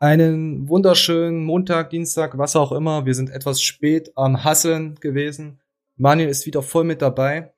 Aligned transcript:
Einen 0.00 0.68
wunderschönen 0.68 1.44
Montag, 1.44 1.90
Dienstag, 1.90 2.36
was 2.36 2.56
auch 2.56 2.72
immer. 2.72 3.06
Wir 3.06 3.14
sind 3.14 3.30
etwas 3.30 3.62
spät 3.62 4.10
am 4.16 4.42
Hasseln 4.42 4.96
gewesen. 4.96 5.60
Manuel 5.96 6.28
ist 6.28 6.46
wieder 6.46 6.62
voll 6.62 6.84
mit 6.84 7.00
dabei. 7.00 7.52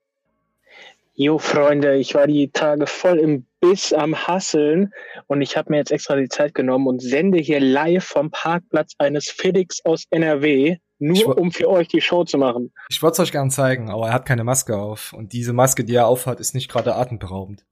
Jo, 1.14 1.38
Freunde, 1.38 1.96
ich 1.96 2.14
war 2.14 2.26
die 2.26 2.50
Tage 2.50 2.86
voll 2.86 3.18
im 3.18 3.46
Biss 3.60 3.94
am 3.94 4.14
Hasseln 4.14 4.92
und 5.28 5.40
ich 5.40 5.56
habe 5.56 5.70
mir 5.70 5.78
jetzt 5.78 5.90
extra 5.90 6.14
die 6.14 6.28
Zeit 6.28 6.54
genommen 6.54 6.86
und 6.86 7.00
sende 7.00 7.38
hier 7.38 7.58
live 7.58 8.04
vom 8.04 8.30
Parkplatz 8.30 8.92
eines 8.98 9.30
FedEx 9.30 9.82
aus 9.86 10.04
NRW, 10.10 10.76
nur 10.98 11.38
um 11.38 11.52
für 11.52 11.70
euch 11.70 11.88
die 11.88 12.02
Show 12.02 12.24
zu 12.24 12.36
machen. 12.36 12.70
Ich 12.90 13.02
wollte 13.02 13.14
es 13.14 13.28
euch 13.28 13.32
gern 13.32 13.50
zeigen, 13.50 13.88
aber 13.88 14.08
er 14.08 14.12
hat 14.12 14.26
keine 14.26 14.44
Maske 14.44 14.76
auf. 14.76 15.14
Und 15.14 15.32
diese 15.32 15.54
Maske, 15.54 15.84
die 15.84 15.94
er 15.94 16.06
aufhat, 16.06 16.38
ist 16.38 16.54
nicht 16.54 16.70
gerade 16.70 16.94
atemberaubend. 16.94 17.64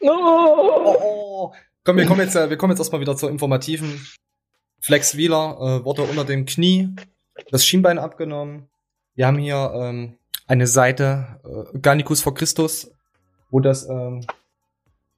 Oh. 0.00 0.08
oh. 0.10 1.52
Komm, 1.84 1.96
wir 1.96 2.06
kommen 2.06 2.20
jetzt, 2.20 2.36
äh, 2.36 2.48
wir 2.48 2.56
kommen 2.56 2.70
jetzt 2.70 2.80
erstmal 2.80 3.00
wieder 3.00 3.16
zur 3.16 3.30
informativen. 3.30 4.06
Flex 4.80 5.16
Wheeler 5.16 5.56
äh, 5.60 5.84
wurde 5.84 6.02
unter 6.02 6.24
dem 6.24 6.44
Knie 6.46 6.94
das 7.50 7.64
Schienbein 7.64 7.98
abgenommen. 7.98 8.68
Wir 9.14 9.26
haben 9.26 9.38
hier 9.38 9.72
ähm, 9.74 10.18
eine 10.46 10.66
Seite, 10.66 11.40
äh, 11.44 11.78
Garnicus 11.78 12.22
vor 12.22 12.34
Christus, 12.34 12.92
wo 13.50 13.60
das, 13.60 13.88
ähm, 13.88 14.24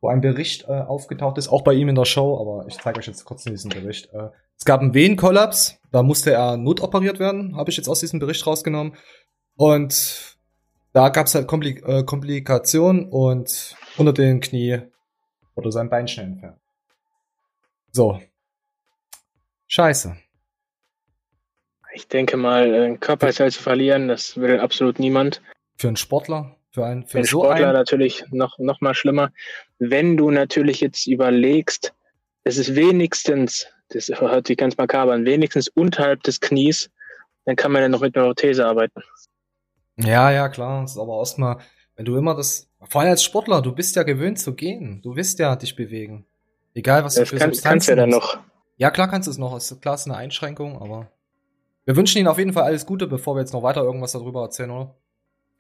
wo 0.01 0.09
ein 0.09 0.21
Bericht 0.21 0.65
äh, 0.65 0.73
aufgetaucht 0.73 1.39
ist, 1.39 1.49
auch 1.49 1.63
bei 1.63 1.75
ihm 1.75 1.89
in 1.89 1.95
der 1.95 2.05
Show, 2.05 2.39
aber 2.41 2.67
ich 2.69 2.79
zeige 2.79 2.99
euch 2.99 3.07
jetzt 3.07 3.25
kurz 3.25 3.45
diesen 3.45 3.71
Bericht. 3.71 4.13
Äh, 4.13 4.29
es 4.59 4.65
gab 4.65 4.81
einen 4.81 4.95
Venenkollaps, 4.95 5.79
da 5.93 6.03
musste 6.03 6.33
er 6.33 6.57
notoperiert 6.57 7.19
werden, 7.19 7.57
habe 7.57 7.71
ich 7.71 7.77
jetzt 7.77 7.89
aus 7.89 8.01
diesem 8.01 8.21
Bericht 8.21 8.47
rausgenommen. 8.47 8.97
Und 9.57 10.37
da 10.93 11.09
gab 11.09 11.27
es 11.27 11.35
halt 11.35 11.47
Komplik 11.47 11.87
äh, 11.87 12.05
Komplikationen 12.05 13.09
und 13.09 13.77
unter 13.97 14.13
dem 14.13 14.41
Knie 14.41 14.81
oder 15.55 15.73
sein 15.73 15.89
Bein 15.89 16.09
schnell 16.09 16.27
entfernt. 16.27 16.59
So. 17.95 18.21
Scheiße. 19.69 20.17
Ich 21.95 22.09
denke 22.09 22.37
mal, 22.37 22.75
ein 22.75 22.99
Körperteil 22.99 23.53
zu 23.53 23.63
verlieren, 23.63 24.09
das 24.09 24.37
will 24.37 24.59
absolut 24.59 24.99
niemand. 24.99 25.41
Für 25.77 25.87
einen 25.87 25.97
Sportler? 25.97 26.57
Für 26.73 26.87
einen, 26.87 27.05
für, 27.05 27.11
für 27.11 27.19
einen 27.19 27.27
so 27.27 27.45
Sportler 27.45 27.69
einen? 27.69 27.77
natürlich 27.77 28.25
noch, 28.33 28.59
noch 28.59 28.81
mal 28.81 28.95
schlimmer. 28.95 29.31
Wenn 29.79 30.17
du 30.17 30.33
natürlich 30.33 30.81
jetzt 30.81 31.07
überlegst, 31.07 31.95
es 32.43 32.59
ist 32.59 32.75
wenigstens, 32.75 33.69
das 33.91 34.09
hört 34.09 34.49
sich 34.49 34.57
ganz 34.57 34.77
makaber 34.77 35.13
an, 35.13 35.25
wenigstens 35.25 35.69
unterhalb 35.69 36.25
des 36.25 36.41
Knies, 36.41 36.91
dann 37.45 37.55
kann 37.55 37.71
man 37.71 37.83
ja 37.83 37.89
noch 37.89 38.01
mit 38.01 38.17
einer 38.17 38.27
Prothese 38.27 38.67
arbeiten. 38.67 39.03
Ja, 39.99 40.33
ja, 40.33 40.49
klar. 40.49 40.83
Das 40.83 40.93
ist 40.93 40.99
aber 40.99 41.21
erstmal, 41.21 41.59
wenn 41.95 42.07
du 42.07 42.17
immer 42.17 42.35
das, 42.35 42.69
vor 42.89 43.03
allem 43.03 43.11
als 43.11 43.23
Sportler, 43.23 43.63
du 43.63 43.73
bist 43.73 43.95
ja 43.95 44.03
gewöhnt 44.03 44.41
zu 44.41 44.55
gehen. 44.57 45.01
Du 45.01 45.15
willst 45.15 45.39
ja 45.39 45.55
dich 45.55 45.77
bewegen. 45.77 46.27
Egal, 46.75 47.05
was 47.05 47.15
das 47.15 47.29
du 47.31 47.37
für 47.37 47.41
kann, 47.41 47.51
Substanzen 47.51 47.71
kannst 47.71 47.89
ja 47.89 47.97
dann 47.97 48.11
noch. 48.11 48.39
Ja, 48.77 48.91
klar 48.91 49.09
kannst 49.09 49.27
du 49.27 49.31
es 49.31 49.39
noch. 49.39 49.57
Ist 49.57 49.81
klar, 49.81 49.95
ist 49.95 50.07
eine 50.07 50.17
Einschränkung, 50.17 50.81
aber 50.81 51.09
wir 51.85 51.97
wünschen 51.97 52.19
Ihnen 52.19 52.29
auf 52.29 52.39
jeden 52.39 52.53
Fall 52.53 52.65
alles 52.65 52.87
Gute, 52.87 53.07
bevor 53.07 53.37
wir 53.37 53.41
jetzt 53.41 53.53
noch 53.53 53.63
weiter 53.63 53.83
irgendwas 53.83 54.13
darüber 54.13 54.43
erzählen, 54.43 54.71
oder? 54.71 54.95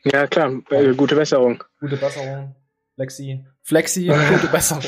Ja, 0.05 0.27
klar. 0.27 0.53
Äh, 0.71 0.95
gute 0.95 1.15
Besserung. 1.15 1.63
Gute 1.81 1.97
Besserung. 1.97 2.55
Flexi. 2.95 3.45
Flexi, 3.63 4.07
gute 4.31 4.49
Besserung. 4.49 4.83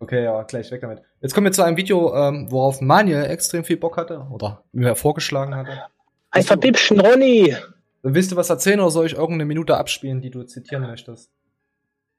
Okay, 0.00 0.24
ja, 0.24 0.42
gleich 0.42 0.70
weg 0.70 0.80
damit. 0.80 1.02
Jetzt 1.20 1.34
kommen 1.34 1.46
wir 1.46 1.52
zu 1.52 1.62
einem 1.62 1.76
Video, 1.76 2.14
ähm, 2.14 2.50
worauf 2.50 2.80
Manuel 2.80 3.24
extrem 3.24 3.64
viel 3.64 3.76
Bock 3.76 3.96
hatte 3.96 4.26
oder 4.30 4.64
mir 4.72 4.94
vorgeschlagen 4.94 5.54
hatte. 5.54 5.82
Ein 6.30 6.42
verpipschen 6.42 7.00
Ronny! 7.00 7.56
Willst 8.02 8.30
du 8.30 8.36
was 8.36 8.48
erzählen 8.48 8.78
oder 8.80 8.90
soll 8.90 9.06
ich 9.06 9.14
irgendeine 9.14 9.46
Minute 9.46 9.76
abspielen, 9.76 10.20
die 10.20 10.30
du 10.30 10.44
zitieren 10.44 10.86
möchtest? 10.86 11.32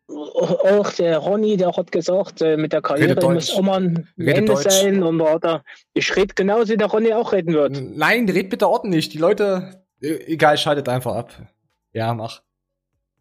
Auch 0.09 0.91
der 0.93 1.17
Ronny, 1.17 1.57
der 1.57 1.71
hat 1.71 1.91
gesagt, 1.91 2.41
äh, 2.41 2.57
mit 2.57 2.73
der 2.73 2.81
Karriere 2.81 3.31
muss 3.31 3.55
immer 3.55 3.75
ein 3.75 4.07
Ende 4.17 4.53
Deutsch. 4.53 4.69
sein. 4.69 5.03
Und 5.03 5.19
da, 5.19 5.63
ich 5.93 6.15
rede 6.15 6.33
genauso, 6.33 6.73
wie 6.73 6.77
der 6.77 6.87
Ronny 6.87 7.13
auch 7.13 7.31
reden 7.31 7.53
wird. 7.53 7.79
Nein, 7.81 8.27
red 8.27 8.49
bitte 8.49 8.67
ordentlich. 8.67 9.09
Die 9.09 9.19
Leute, 9.19 9.83
äh, 10.01 10.15
egal, 10.25 10.57
schaltet 10.57 10.89
einfach 10.89 11.15
ab. 11.15 11.33
Ja, 11.93 12.13
mach. 12.13 12.41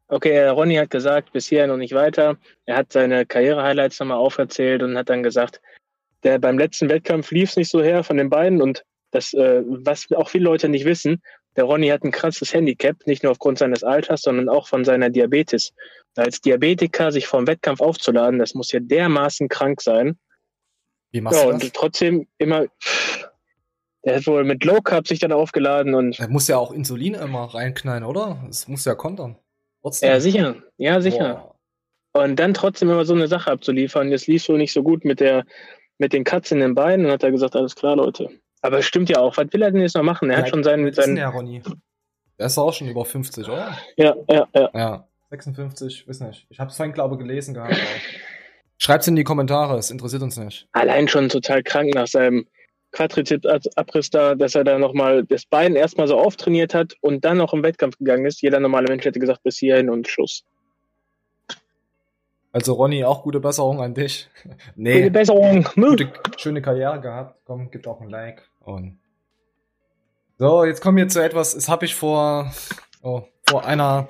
Okay, 0.09 0.49
Ronny 0.49 0.77
hat 0.77 0.91
gesagt, 0.91 1.33
bis 1.33 1.49
hierhin 1.49 1.71
und 1.71 1.81
nicht 1.81 1.95
weiter. 1.95 2.39
Er 2.65 2.77
hat 2.77 2.93
seine 2.93 3.27
Karriere-Highlights 3.27 4.01
nochmal 4.01 4.17
auferzählt 4.17 4.83
und 4.83 4.97
hat 4.97 5.11
dann 5.11 5.23
gesagt, 5.23 5.61
der 6.23 6.39
beim 6.39 6.59
letzten 6.59 6.89
Wettkampf 6.89 7.31
lief 7.31 7.51
es 7.51 7.57
nicht 7.57 7.71
so 7.71 7.83
her 7.83 8.03
von 8.03 8.17
den 8.17 8.31
beiden 8.31 8.63
und 8.63 8.85
das, 9.11 9.33
äh, 9.35 9.63
was 9.67 10.07
auch 10.15 10.29
viele 10.29 10.45
Leute 10.45 10.69
nicht 10.69 10.85
wissen, 10.85 11.23
der 11.57 11.65
Ronny 11.65 11.89
hat 11.89 12.05
ein 12.05 12.13
krasses 12.13 12.55
Handicap, 12.55 12.97
nicht 13.07 13.23
nur 13.23 13.33
aufgrund 13.33 13.59
seines 13.59 13.83
Alters, 13.83 14.23
sondern 14.23 14.49
auch 14.49 14.69
von 14.69 14.85
seiner 14.85 15.11
Diabetes. 15.11 15.73
Als 16.17 16.41
Diabetiker 16.41 17.13
sich 17.13 17.27
vor 17.27 17.41
dem 17.41 17.47
Wettkampf 17.47 17.81
aufzuladen, 17.81 18.39
das 18.39 18.55
muss 18.55 18.73
ja 18.73 18.81
dermaßen 18.81 19.49
krank 19.49 19.81
sein. 19.81 20.19
Wie 21.11 21.21
machst 21.21 21.39
ja, 21.39 21.47
du 21.47 21.53
das? 21.53 21.65
Und 21.65 21.75
trotzdem 21.75 22.27
immer, 22.39 22.67
der 24.05 24.17
hat 24.17 24.27
wohl 24.27 24.45
mit 24.45 24.65
Low 24.65 24.81
Carb 24.81 25.09
sich 25.09 25.19
dann 25.19 25.33
aufgeladen 25.33 25.95
und. 25.95 26.19
Er 26.21 26.29
muss 26.29 26.49
ja 26.49 26.59
auch 26.59 26.73
Insulin 26.73 27.15
immer 27.15 27.45
reinknallen, 27.55 28.05
oder? 28.05 28.45
Es 28.49 28.69
muss 28.69 28.85
ja 28.85 28.95
kontern. 28.95 29.37
Trotzdem. 29.83 30.09
Ja, 30.11 30.21
sicher. 30.21 30.57
Ja, 30.77 31.01
sicher. 31.01 31.55
Boah. 32.13 32.25
Und 32.25 32.37
dann 32.37 32.55
trotzdem 32.55 32.91
immer 32.91 33.05
so 33.05 33.15
eine 33.15 33.29
Sache 33.29 33.51
abzuliefern. 33.51 34.11
Jetzt 34.11 34.27
lief 34.27 34.49
wohl 34.49 34.59
nicht 34.59 34.73
so 34.73 34.83
gut 34.83 35.05
mit 35.05 35.21
der, 35.21 35.45
mit 35.99 36.13
den 36.13 36.25
Katzen 36.25 36.59
in 36.59 36.69
den 36.69 36.75
Beinen 36.75 37.07
und 37.07 37.13
hat 37.13 37.23
er 37.23 37.31
gesagt, 37.31 37.55
alles 37.55 37.77
klar, 37.77 37.97
Leute. 37.97 38.31
Aber 38.63 38.79
es 38.79 38.87
stimmt 38.87 39.09
ja 39.09 39.19
auch. 39.19 39.37
Was 39.37 39.53
will 39.53 39.63
er 39.63 39.71
denn 39.71 39.81
jetzt 39.81 39.95
noch 39.95 40.03
machen? 40.03 40.31
Er 40.31 40.39
ja, 40.39 40.43
hat 40.43 40.51
schon 40.51 40.65
seinen. 40.65 40.93
seinen 40.93 41.17
der 41.17 41.29
Ronny? 41.29 41.63
Der 42.39 42.47
ist 42.47 42.59
auch 42.59 42.73
schon 42.73 42.89
über 42.89 43.05
50, 43.05 43.49
oder? 43.49 43.77
Ja, 43.97 44.15
ja, 44.29 44.47
ja. 44.55 44.71
Ja, 44.75 45.09
56, 45.31 46.09
weiß 46.09 46.21
nicht. 46.21 46.47
Ich 46.51 46.61
habe 46.61 46.71
es 46.71 46.77
vorhin, 46.77 46.93
glaube 46.93 47.17
ich, 47.17 47.21
gelesen 47.21 47.55
gehabt. 47.55 47.77
Schreibt's 48.79 49.09
in 49.09 49.17
die 49.17 49.25
Kommentare, 49.25 49.77
es 49.77 49.91
interessiert 49.91 50.23
uns 50.23 50.37
nicht. 50.37 50.69
Allein 50.73 51.09
schon 51.09 51.29
total 51.29 51.65
krank 51.65 51.95
nach 51.95 52.07
seinem 52.07 52.47
Quadrizeps-Abriss 52.93 54.11
da, 54.11 54.35
dass 54.35 54.55
er 54.55 54.65
da 54.65 54.79
nochmal 54.79 55.25
das 55.25 55.45
Bein 55.45 55.75
erstmal 55.75 56.07
so 56.07 56.17
auftrainiert 56.17 56.75
hat 56.75 56.95
und 57.01 57.25
dann 57.25 57.37
noch 57.37 57.53
im 57.53 57.63
Wettkampf 57.63 57.99
gegangen 57.99 58.25
ist. 58.25 58.41
Jeder 58.41 58.61
normale 58.61 58.87
Mensch 58.89 59.05
hätte 59.05 59.19
gesagt, 59.19 59.43
bis 59.43 59.59
hierhin 59.59 59.91
und 59.91 60.09
Schluss. 60.09 60.45
Also 62.53 62.73
Ronny, 62.73 63.05
auch 63.05 63.25
gute 63.25 63.41
Besserung 63.41 63.83
an 63.83 63.95
dich. 63.95 64.29
nee. 64.77 65.01
Gute 65.01 65.11
Besserung. 65.11 65.69
Gute, 65.75 66.13
schöne 66.39 66.63
Karriere 66.63 67.01
gehabt. 67.01 67.41
Komm, 67.45 67.71
gibt 67.71 67.87
auch 67.87 68.01
ein 68.01 68.09
Like. 68.09 68.48
Und 68.69 69.01
so, 70.37 70.65
jetzt 70.65 70.83
kommen 70.83 70.99
wir 70.99 71.09
zu 71.09 71.25
etwas, 71.25 71.55
das 71.55 71.69
habe 71.69 71.87
ich 71.87 71.95
vor, 71.95 72.53
oh, 73.03 73.23
vor 73.49 73.65
einer 73.65 74.09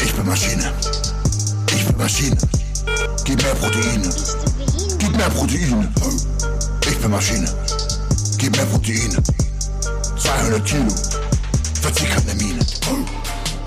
Ich 0.00 0.12
bin 0.14 0.26
Maschine. 0.26 0.72
Ich 1.74 1.84
bin 1.84 1.96
Maschine. 1.96 2.36
Gib 3.24 3.42
mehr 3.42 3.54
Proteine. 3.56 4.08
Gib 4.98 5.16
mehr 5.16 5.30
Proteine. 5.30 5.92
Ich 6.82 6.98
bin 6.98 7.10
Maschine. 7.10 7.48
Gib 8.38 8.56
mehr 8.56 8.66
Proteine. 8.66 9.22
200 10.18 10.64
Kilo. 10.64 10.94
Verzieh 11.82 12.06
keine 12.06 12.34
Mine. 12.34 12.64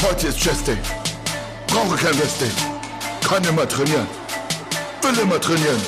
Heute 0.02 0.28
ist 0.28 0.40
Chest 0.40 0.68
Day. 0.68 0.78
Brauche 1.68 1.98
kein 1.98 2.16
Rest 2.16 2.40
Day. 2.40 2.52
Kann 3.28 3.44
immer 3.44 3.68
trainieren. 3.68 4.08
Will 5.02 5.19
immer 5.19 5.40
trainieren. 5.42 5.81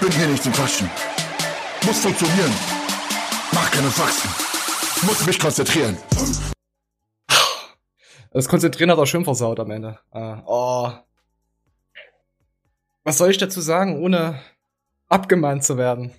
Bin 0.00 0.12
hier 0.12 0.26
nicht 0.26 0.42
zum 0.42 0.52
Quatschen. 0.52 0.90
Muss 1.86 1.98
funktionieren. 1.98 2.73
Mach 3.54 3.70
keine 3.70 3.90
Faxen. 3.90 4.30
Muss 5.06 5.24
mich 5.26 5.38
konzentrieren. 5.38 5.96
Das 8.32 8.48
Konzentrieren 8.48 8.90
hat 8.90 8.98
auch 8.98 9.06
schön 9.06 9.24
versaut 9.24 9.60
am 9.60 9.70
Ende. 9.70 9.98
Uh, 10.12 10.36
oh. 10.44 10.92
Was 13.04 13.18
soll 13.18 13.30
ich 13.30 13.38
dazu 13.38 13.60
sagen, 13.60 14.02
ohne 14.02 14.40
abgemahnt 15.08 15.62
zu 15.62 15.78
werden? 15.78 16.10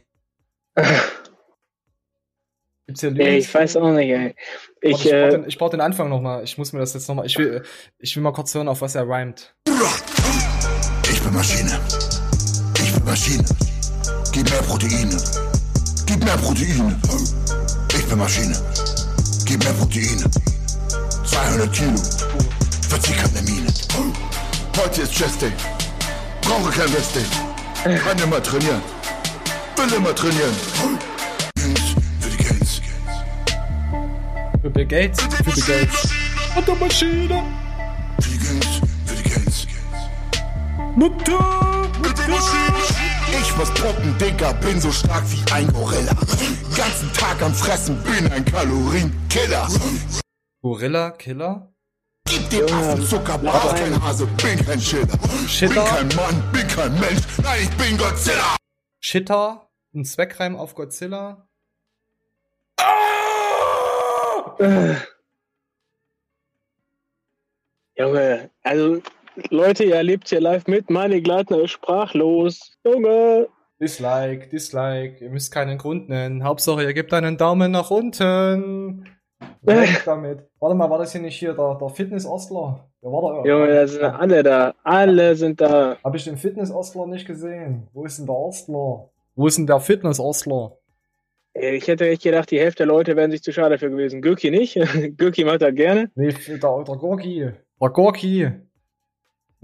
Gibt's 2.85 3.01
hier 3.01 3.19
Ey, 3.19 3.39
ich 3.39 3.53
weiß 3.53 3.77
auch 3.77 3.91
nicht, 3.91 4.09
ey. 4.09 4.35
Ich, 4.79 5.05
ich, 5.05 5.11
äh, 5.11 5.23
brauch 5.23 5.29
den, 5.31 5.47
ich 5.47 5.57
brauch 5.57 5.69
den 5.71 5.81
Anfang 5.81 6.07
nochmal. 6.07 6.43
Ich 6.43 6.57
muss 6.57 6.71
mir 6.71 6.79
das 6.79 6.93
jetzt 6.93 7.09
nochmal. 7.09 7.25
Ich 7.25 7.37
will, 7.37 7.63
ich 7.97 8.15
will 8.15 8.23
mal 8.23 8.31
kurz 8.31 8.53
hören, 8.53 8.69
auf 8.69 8.81
was 8.81 8.95
er 8.95 9.07
rhymt. 9.07 9.55
Ich 11.11 11.21
bin 11.21 11.33
Maschine. 11.33 11.79
Ich 12.77 12.93
bin 12.93 13.03
Maschine. 13.03 13.43
Gib 14.31 14.49
mehr 14.49 14.61
Proteine. 14.61 15.44
Gib 16.05 16.23
mehr 16.23 16.37
Proteine. 16.37 16.95
Ich 17.89 18.05
bin 18.05 18.17
Maschine. 18.17 18.55
Gib 19.45 19.63
mehr 19.63 19.73
Proteine. 19.73 20.29
200 21.25 21.73
Kilo. 21.73 21.95
Verzieh 22.87 23.13
keine 23.13 23.41
Mine. 23.41 23.67
Heute 24.77 25.01
ist 25.01 25.13
Chest 25.13 25.41
Day. 25.41 25.51
Brauche 26.41 26.69
kein 26.69 26.93
Wrestling. 26.93 27.25
Kann 27.83 28.19
immer 28.19 28.41
trainieren. 28.41 28.81
Will 29.77 29.93
immer 29.93 30.13
trainieren. 30.15 30.55
Für 32.19 32.29
die 32.29 32.43
Gates. 32.43 32.81
Für 34.61 34.69
Bill 34.69 34.85
Gates. 34.85 35.21
Für 35.21 35.43
Bill 35.43 35.63
Gates. 35.63 36.09
Und 36.55 36.67
der 36.67 36.75
Maschine. 36.75 37.43
Für 38.19 38.29
die 38.29 38.37
Gates. 38.37 38.81
Für 39.05 39.15
die 39.15 39.29
Gates. 39.29 39.67
Mutter. 40.95 41.65
Ich 43.39 43.55
muss 43.57 43.73
pumpen, 43.73 44.17
Digga, 44.17 44.53
bin 44.53 44.79
so 44.79 44.91
stark 44.91 45.23
wie 45.31 45.51
ein 45.51 45.71
Gorilla. 45.73 46.13
Ganzen 46.75 47.11
Tag 47.13 47.41
am 47.41 47.53
Fressen, 47.53 48.01
bin 48.03 48.31
ein 48.31 48.45
Kalorienkiller. 48.45 49.67
Gorilla 50.61 51.11
Killer. 51.11 51.73
Gib 52.27 52.49
dem 52.49 52.65
Affen 52.73 53.05
Zucker, 53.05 53.37
brauch 53.37 53.75
kein 53.75 54.01
Hase, 54.01 54.25
bin 54.25 54.65
kein 54.65 54.81
Schiller. 54.81 55.05
Bin 55.05 55.49
Shitter. 55.49 55.83
kein 55.83 56.07
Mann, 56.15 56.51
bin 56.51 56.67
kein 56.67 56.99
Mensch, 56.99 57.21
nein, 57.43 57.61
ich 57.63 57.77
bin 57.77 57.97
Godzilla. 57.97 58.55
Shitter. 58.99 59.69
Ein 59.93 60.05
Zweckreim 60.05 60.55
auf 60.55 60.75
Godzilla. 60.75 61.47
Äh. 64.59 64.95
Junge, 67.97 68.49
also 68.63 69.01
Leute, 69.49 69.83
ihr 69.83 69.95
erlebt 69.95 70.29
hier 70.29 70.39
live 70.39 70.67
mit. 70.67 70.89
Manni 70.89 71.21
Gleitner 71.21 71.61
ist 71.61 71.71
sprachlos. 71.71 72.77
Junge. 72.85 73.47
Dislike, 73.81 74.47
Dislike. 74.47 75.23
Ihr 75.23 75.29
müsst 75.29 75.53
keinen 75.53 75.77
Grund 75.77 76.07
nennen. 76.07 76.43
Hauptsache, 76.43 76.83
ihr 76.83 76.93
gebt 76.93 77.13
einen 77.13 77.37
Daumen 77.37 77.71
nach 77.71 77.91
unten. 77.91 79.05
Weg 79.61 80.03
damit. 80.05 80.47
Warte 80.59 80.75
mal, 80.75 80.89
war 80.89 80.99
das 80.99 81.11
hier 81.11 81.21
nicht 81.21 81.37
hier 81.37 81.53
der, 81.53 81.75
der 81.75 81.89
Fitness-Ostler? 81.89 82.89
Der 83.03 83.11
war 83.11 83.43
da. 83.43 83.49
Junge, 83.49 83.67
da 83.67 83.87
sind 83.87 84.03
alle 84.03 84.43
da. 84.43 84.73
Alle 84.83 85.35
sind 85.35 85.59
da. 85.59 85.97
Hab 86.03 86.15
ich 86.15 86.23
den 86.23 86.37
Fitness-Ostler 86.37 87.07
nicht 87.07 87.27
gesehen? 87.27 87.87
Wo 87.93 88.05
ist 88.05 88.17
denn 88.17 88.27
der 88.27 88.35
Ostler? 88.35 89.09
Wo 89.35 89.47
ist 89.47 89.57
denn 89.57 89.67
der 89.67 89.81
Fitness-Ostler? 89.81 90.77
Ich 91.53 91.87
hätte 91.87 92.07
echt 92.07 92.23
gedacht, 92.23 92.51
die 92.51 92.59
Hälfte 92.59 92.83
der 92.83 92.87
Leute 92.87 93.15
wären 93.15 93.31
sich 93.31 93.41
zu 93.43 93.51
schade 93.51 93.77
für 93.77 93.89
gewesen. 93.89 94.21
Gürki 94.21 94.51
nicht. 94.51 94.75
Gürki 95.17 95.43
macht 95.43 95.61
das 95.61 95.75
gerne. 95.75 96.11
Nee, 96.15 96.33
der, 96.47 96.57
der 96.57 96.95
Gorki. 96.95 97.51
Der 97.81 97.89
Gorki. 97.89 98.51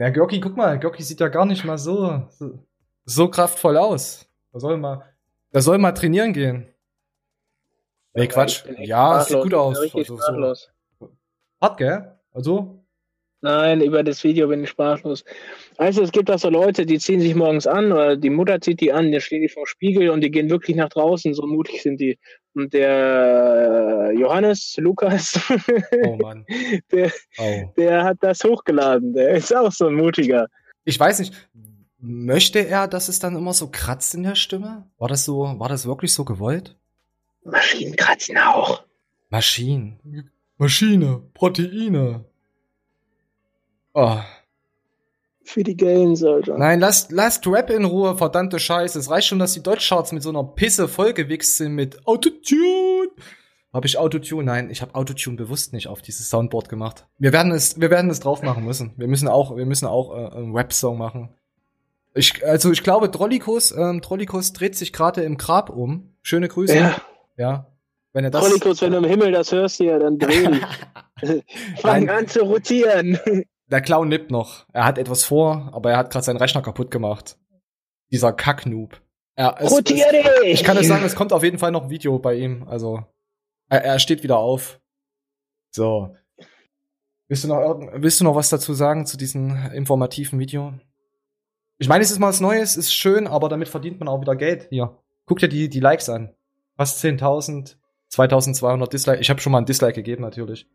Na, 0.02 0.10
Gorki, 0.10 0.40
guck 0.40 0.58
mal, 0.58 0.80
Gorki 0.80 1.04
sieht 1.04 1.20
ja 1.20 1.28
gar 1.28 1.46
nicht 1.46 1.64
mal 1.64 1.78
so, 1.78 2.24
so, 2.32 2.58
so 3.06 3.30
kraftvoll 3.30 3.78
aus. 3.78 4.28
Der 4.52 4.60
soll 4.60 4.78
mal, 4.78 5.06
der 5.54 5.62
soll 5.62 5.78
mal 5.78 5.92
trainieren 5.92 6.34
gehen. 6.34 6.74
Nee, 8.16 8.28
Quatsch. 8.28 8.66
Ja, 8.80 9.22
es 9.22 9.28
sieht 9.28 9.44
gut 9.44 9.54
aus. 9.54 9.78
Also, 9.78 10.18
so. 10.18 11.12
Hart, 11.62 11.78
gell? 11.78 12.18
Also, 12.34 12.81
Nein, 13.44 13.82
über 13.82 14.04
das 14.04 14.24
Video 14.24 14.48
bin 14.48 14.64
ich 14.64 14.70
sprachlos. 14.70 15.24
Also 15.78 16.04
es 16.04 16.12
gibt 16.12 16.30
auch 16.30 16.38
so 16.38 16.50
Leute, 16.50 16.86
die 16.86 17.00
ziehen 17.00 17.20
sich 17.22 17.34
morgens 17.34 17.66
an 17.66 17.92
oder 17.92 18.16
die 18.16 18.30
Mutter 18.30 18.62
zieht 18.62 18.80
die 18.82 18.92
an, 18.94 19.12
dann 19.12 19.20
stehen 19.20 19.42
die 19.42 19.50
vor 19.50 19.64
dem 19.64 19.68
Spiegel 19.68 20.10
und 20.12 20.22
die 20.22 20.30
gehen 20.30 20.50
wirklich 20.52 20.78
nach 20.78 20.90
draußen, 20.90 21.34
so 21.34 21.48
mutig 21.48 21.82
sind 21.82 22.00
die. 22.00 22.20
Und 22.54 22.74
der 22.74 24.12
Johannes, 24.16 24.76
Lukas, 24.78 25.40
oh 26.06 26.16
Mann. 26.22 26.46
der, 26.92 27.12
Oh. 27.40 27.72
der 27.78 28.04
hat 28.04 28.18
das 28.22 28.44
hochgeladen. 28.44 29.14
Der 29.14 29.32
ist 29.32 29.56
auch 29.56 29.72
so 29.72 29.88
ein 29.88 29.96
mutiger. 29.96 30.48
Ich 30.84 31.00
weiß 31.00 31.20
nicht, 31.20 31.34
möchte 31.98 32.60
er, 32.60 32.88
dass 32.88 33.08
es 33.10 33.20
dann 33.20 33.36
immer 33.36 33.54
so 33.54 33.70
kratzt 33.72 34.14
in 34.14 34.24
der 34.24 34.36
Stimme? 34.36 34.88
War 35.00 35.08
das 35.08 35.26
so, 35.26 35.56
war 35.58 35.70
das 35.70 35.88
wirklich 35.88 36.14
so 36.14 36.26
gewollt? 36.26 36.76
Maschinen 37.44 37.96
kratzen 37.96 38.38
auch. 38.38 38.84
Maschinen. 39.30 40.30
Maschine, 40.58 41.24
Proteine. 41.34 42.26
Oh. 43.94 44.18
Für 45.44 45.64
die 45.64 45.76
Gains, 45.76 46.24
Alter. 46.24 46.58
Nein, 46.58 46.80
lasst, 46.80 47.12
lasst 47.12 47.46
Rap 47.48 47.70
in 47.70 47.84
Ruhe, 47.84 48.16
verdammte 48.18 48.60
Scheiße. 48.60 48.98
Es 49.00 49.10
reicht 49.10 49.28
schon, 49.28 49.40
dass 49.40 49.54
die 49.54 49.64
Deutschcharts 49.64 50.12
mit 50.12 50.24
so 50.24 50.30
einer 50.30 50.44
Pisse 50.44 50.88
vollgewichst 50.88 51.58
sind 51.58 51.74
mit 51.74 52.06
Autotune. 52.08 53.10
Habe 53.74 53.88
ich 53.88 53.98
Autotune? 53.98 54.44
Nein, 54.44 54.70
ich 54.70 54.82
habe 54.82 54.96
Autotune 54.96 55.38
bewusst 55.38 55.74
nicht 55.74 55.88
auf 55.88 56.02
dieses 56.02 56.30
Soundboard 56.30 56.70
gemacht. 56.70 57.08
Wir 57.18 57.34
werden 57.34 57.52
es, 57.52 57.80
wir 57.80 57.90
werden 57.90 58.10
es 58.12 58.20
drauf 58.20 58.44
machen 58.44 58.66
müssen. 58.66 58.94
Wir 58.98 59.08
müssen 59.08 59.28
auch, 59.28 59.56
wir 59.56 59.66
müssen 59.66 59.88
auch 59.88 60.12
äh, 60.14 60.36
einen 60.38 60.56
Rap-Song 60.56 60.98
machen. 60.98 61.30
Ich, 62.14 62.46
also 62.46 62.72
ich 62.72 62.84
glaube, 62.84 63.10
Trollikus, 63.10 63.72
ähm, 63.72 64.02
Trollikus 64.02 64.54
dreht 64.54 64.76
sich 64.76 64.92
gerade 64.92 65.24
im 65.24 65.38
Grab 65.38 65.70
um. 65.70 66.14
Schöne 66.22 66.50
Grüße. 66.50 66.76
Ja, 66.76 67.02
Ja. 67.38 67.68
Wenn 68.14 68.26
er 68.26 68.32
das. 68.32 68.44
Trollikus, 68.46 68.82
wenn 68.82 68.92
du 68.92 68.98
im 68.98 69.06
Himmel 69.06 69.32
das 69.32 69.52
hörst 69.54 69.78
hier, 69.78 69.98
dann 69.98 70.20
drehen. 70.20 70.60
Fang 71.78 72.06
Nein. 72.06 72.10
an 72.10 72.28
zu 72.28 72.42
rotieren. 72.44 73.18
Der 73.72 73.82
Clown 73.82 74.10
lebt 74.10 74.32
noch. 74.32 74.66
Er 74.74 74.84
hat 74.84 74.98
etwas 74.98 75.24
vor, 75.24 75.70
aber 75.72 75.92
er 75.92 75.98
hat 75.98 76.12
gerade 76.12 76.26
seinen 76.26 76.38
Rechner 76.38 76.62
kaputt 76.62 76.92
gemacht. 76.92 77.38
Dieser 78.12 78.34
Kacknoob. 78.34 79.02
Er, 79.36 79.56
es, 79.60 79.72
ich 80.44 80.64
kann 80.66 80.76
es 80.76 80.88
sagen, 80.88 81.06
es 81.06 81.16
kommt 81.16 81.32
auf 81.32 81.44
jeden 81.44 81.58
Fall 81.58 81.72
noch 81.72 81.84
ein 81.84 81.90
Video 81.90 82.20
bei 82.20 82.36
ihm. 82.36 82.68
Also, 82.68 83.06
er, 83.70 83.86
er 83.86 84.00
steht 84.00 84.24
wieder 84.24 84.38
auf. 84.38 84.82
So. 85.72 86.14
Willst 87.30 87.46
du 87.46 87.48
noch, 87.48 87.80
willst 87.94 88.20
du 88.20 88.26
noch 88.26 88.36
was 88.36 88.50
dazu 88.50 88.74
sagen 88.74 89.06
zu 89.06 89.16
diesem 89.16 89.72
informativen 89.74 90.38
Video? 90.38 90.74
Ich 91.78 91.88
meine, 91.88 92.04
es 92.04 92.12
ist 92.12 92.20
mal 92.20 92.28
was 92.28 92.42
Neues, 92.42 92.76
ist 92.76 92.94
schön, 92.94 93.26
aber 93.26 93.48
damit 93.48 93.70
verdient 93.70 94.00
man 94.00 94.10
auch 94.10 94.20
wieder 94.20 94.36
Geld. 94.36 94.68
Hier, 94.70 94.98
guck 95.26 95.40
dir 95.40 95.48
die, 95.48 95.70
die 95.70 95.80
Likes 95.80 96.10
an. 96.10 96.36
Fast 96.76 97.04
10.000, 97.04 97.78
2.200 98.12 98.90
Dislike. 98.90 99.22
Ich 99.22 99.30
habe 99.30 99.40
schon 99.40 99.54
mal 99.54 99.60
ein 99.60 99.66
Dislike 99.66 99.94
gegeben, 99.94 100.22
natürlich. 100.24 100.68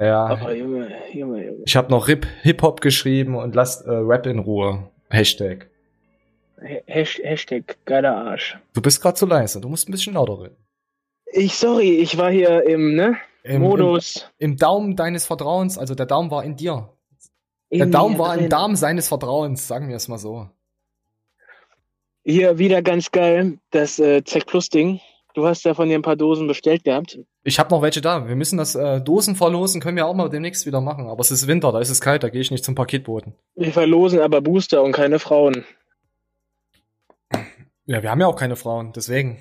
Ja, 0.00 0.38
Oh, 0.44 0.50
Junge, 0.50 0.92
Junge, 1.12 1.44
Junge. 1.44 1.62
ich 1.64 1.76
habe 1.76 1.90
noch 1.90 2.06
Rip 2.06 2.24
Hip-Hop 2.42 2.80
geschrieben 2.80 3.34
und 3.34 3.54
lasst 3.54 3.84
äh, 3.86 3.90
Rap 3.90 4.26
in 4.26 4.38
Ruhe. 4.38 4.88
Hashtag. 5.10 5.68
Hasht- 6.88 7.22
Hashtag 7.24 7.76
geiler 7.84 8.16
Arsch. 8.16 8.56
Du 8.74 8.80
bist 8.82 9.00
gerade 9.02 9.16
zu 9.16 9.26
leise, 9.26 9.60
du 9.60 9.68
musst 9.68 9.88
ein 9.88 9.92
bisschen 9.92 10.14
lauter 10.14 10.40
reden. 10.42 10.56
Ich, 11.32 11.56
sorry, 11.56 11.96
ich 11.98 12.16
war 12.16 12.30
hier 12.30 12.62
im, 12.64 12.94
ne, 12.94 13.16
Im, 13.42 13.62
Modus. 13.62 14.28
Im, 14.38 14.52
Im 14.52 14.56
Daumen 14.56 14.96
deines 14.96 15.26
Vertrauens, 15.26 15.78
also 15.78 15.94
der 15.94 16.06
Daumen 16.06 16.30
war 16.30 16.44
in 16.44 16.56
dir. 16.56 16.88
in 17.68 17.78
Der 17.80 17.86
Daumen 17.88 18.18
war 18.18 18.34
im 18.34 18.40
drin. 18.42 18.50
Darm 18.50 18.76
seines 18.76 19.08
Vertrauens, 19.08 19.66
sagen 19.66 19.88
wir 19.88 19.96
es 19.96 20.06
mal 20.08 20.18
so. 20.18 20.48
Hier 22.24 22.58
wieder 22.58 22.82
ganz 22.82 23.10
geil, 23.10 23.58
das 23.70 23.98
äh, 23.98 24.22
Zack 24.24 24.46
Plus 24.46 24.68
Ding. 24.68 25.00
Du 25.38 25.46
hast 25.46 25.64
ja 25.64 25.72
von 25.72 25.88
dir 25.88 25.96
ein 25.96 26.02
paar 26.02 26.16
Dosen 26.16 26.48
bestellt 26.48 26.82
gehabt. 26.82 27.16
Ich 27.44 27.60
habe 27.60 27.70
noch 27.70 27.80
welche 27.80 28.00
da. 28.00 28.26
Wir 28.26 28.34
müssen 28.34 28.58
das 28.58 28.74
äh, 28.74 29.00
Dosen 29.00 29.36
verlosen, 29.36 29.80
können 29.80 29.96
wir 29.96 30.04
auch 30.04 30.14
mal 30.16 30.28
demnächst 30.28 30.66
wieder 30.66 30.80
machen. 30.80 31.06
Aber 31.06 31.20
es 31.20 31.30
ist 31.30 31.46
Winter, 31.46 31.70
da 31.70 31.78
ist 31.78 31.90
es 31.90 32.00
kalt, 32.00 32.24
da 32.24 32.28
gehe 32.28 32.40
ich 32.40 32.50
nicht 32.50 32.64
zum 32.64 32.74
Paketboten. 32.74 33.34
Wir 33.54 33.72
verlosen 33.72 34.18
aber 34.18 34.40
Booster 34.40 34.82
und 34.82 34.90
keine 34.90 35.20
Frauen. 35.20 35.64
Ja, 37.86 38.02
wir 38.02 38.10
haben 38.10 38.20
ja 38.20 38.26
auch 38.26 38.34
keine 38.34 38.56
Frauen, 38.56 38.92
deswegen. 38.92 39.38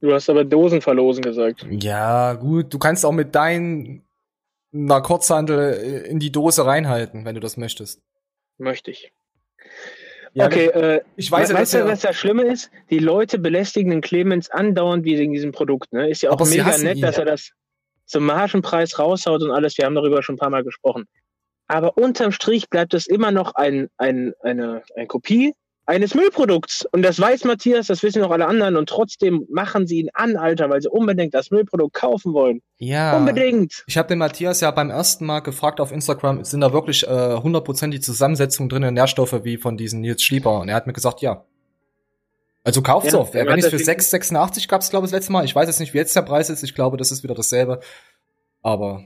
Du 0.00 0.12
hast 0.12 0.30
aber 0.30 0.44
Dosen 0.44 0.80
verlosen 0.80 1.24
gesagt. 1.24 1.66
Ja, 1.68 2.34
gut, 2.34 2.72
du 2.72 2.78
kannst 2.78 3.04
auch 3.04 3.10
mit 3.10 3.34
deinen 3.34 4.04
Kurzhandel 4.70 5.72
äh, 5.72 6.08
in 6.08 6.20
die 6.20 6.30
Dose 6.30 6.64
reinhalten, 6.64 7.24
wenn 7.24 7.34
du 7.34 7.40
das 7.40 7.56
möchtest. 7.56 8.00
Möchte 8.58 8.92
ich. 8.92 9.10
Ja, 10.34 10.46
okay, 10.46 10.66
äh, 10.66 11.00
Ich 11.16 11.30
weiß 11.30 11.50
ja, 11.50 11.56
weißt 11.56 11.74
du, 11.74 11.84
was 11.84 12.00
das 12.00 12.16
Schlimme 12.16 12.44
ist? 12.44 12.70
Die 12.90 12.98
Leute 12.98 13.38
belästigen 13.38 13.90
den 13.90 14.00
Clemens 14.00 14.50
andauernd 14.50 15.04
wegen 15.04 15.32
diesem 15.32 15.52
Produkt. 15.52 15.92
Ne? 15.92 16.08
Ist 16.08 16.22
ja 16.22 16.30
auch 16.30 16.34
Aber 16.34 16.46
mega 16.46 16.76
nett, 16.78 16.96
ihn. 16.96 17.02
dass 17.02 17.18
er 17.18 17.26
das 17.26 17.50
zum 18.06 18.24
Margenpreis 18.24 18.98
raushaut 18.98 19.42
und 19.42 19.50
alles. 19.50 19.76
Wir 19.76 19.84
haben 19.84 19.94
darüber 19.94 20.22
schon 20.22 20.36
ein 20.36 20.38
paar 20.38 20.50
Mal 20.50 20.64
gesprochen. 20.64 21.04
Aber 21.66 21.96
unterm 21.96 22.32
Strich 22.32 22.68
bleibt 22.68 22.94
es 22.94 23.06
immer 23.06 23.30
noch 23.30 23.54
ein, 23.54 23.88
ein, 23.96 24.32
eine, 24.40 24.82
eine 24.94 25.06
Kopie 25.06 25.54
eines 25.84 26.14
Müllprodukts. 26.14 26.86
Und 26.92 27.02
das 27.02 27.18
weiß 27.18 27.44
Matthias, 27.44 27.88
das 27.88 28.02
wissen 28.02 28.22
auch 28.22 28.30
alle 28.30 28.46
anderen. 28.46 28.76
Und 28.76 28.88
trotzdem 28.88 29.46
machen 29.50 29.86
sie 29.86 29.98
ihn 30.00 30.08
an, 30.14 30.36
Alter, 30.36 30.70
weil 30.70 30.80
sie 30.80 30.88
unbedingt 30.88 31.34
das 31.34 31.50
Müllprodukt 31.50 31.94
kaufen 31.94 32.32
wollen. 32.34 32.62
ja. 32.78 33.16
Unbedingt. 33.16 33.82
Ich 33.86 33.98
habe 33.98 34.08
den 34.08 34.18
Matthias 34.18 34.60
ja 34.60 34.70
beim 34.70 34.90
ersten 34.90 35.26
Mal 35.26 35.40
gefragt 35.40 35.80
auf 35.80 35.90
Instagram, 35.92 36.44
sind 36.44 36.60
da 36.60 36.72
wirklich 36.72 37.02
äh, 37.06 37.10
100% 37.10 37.90
die 37.90 38.00
Zusammensetzung 38.00 38.68
drin, 38.68 38.94
Nährstoffe 38.94 39.44
wie 39.44 39.56
von 39.56 39.76
diesen 39.76 40.00
Nils 40.00 40.22
Schlieper? 40.22 40.60
Und 40.60 40.68
er 40.68 40.76
hat 40.76 40.86
mir 40.86 40.92
gesagt, 40.92 41.20
ja. 41.20 41.44
Also 42.64 42.80
kauft's 42.80 43.12
Ja, 43.12 43.18
auf. 43.18 43.34
er 43.34 43.44
Wenn 43.46 43.58
ich 43.58 43.64
für 43.64 43.72
das- 43.72 43.82
6,86 43.88 44.68
gab's 44.68 44.88
glaube 44.90 45.06
ich 45.06 45.10
das 45.10 45.18
letzte 45.18 45.32
Mal. 45.32 45.44
Ich 45.44 45.54
weiß 45.54 45.66
jetzt 45.66 45.80
nicht, 45.80 45.94
wie 45.94 45.98
jetzt 45.98 46.14
der 46.14 46.22
Preis 46.22 46.48
ist. 46.48 46.62
Ich 46.62 46.76
glaube, 46.76 46.96
das 46.96 47.10
ist 47.10 47.24
wieder 47.24 47.34
dasselbe. 47.34 47.80
Aber 48.62 49.04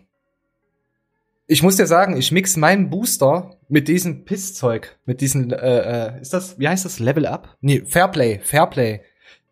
ich 1.47 1.63
muss 1.63 1.77
dir 1.77 1.87
sagen, 1.87 2.17
ich 2.19 2.33
mix 2.33 2.57
meinen 2.57 2.91
Booster 2.91 3.56
mit 3.69 3.89
diesem 3.89 4.25
Pisszeug, 4.25 4.99
mit 5.05 5.21
diesen, 5.21 5.53
äh, 5.53 6.17
äh, 6.17 6.21
ist 6.21 6.33
das, 6.33 6.59
wie 6.59 6.69
heißt 6.69 6.85
das, 6.85 6.99
Level 6.99 7.27
Up? 7.27 7.57
Nee, 7.61 7.83
Fairplay, 7.85 8.41
Fairplay. 8.41 9.01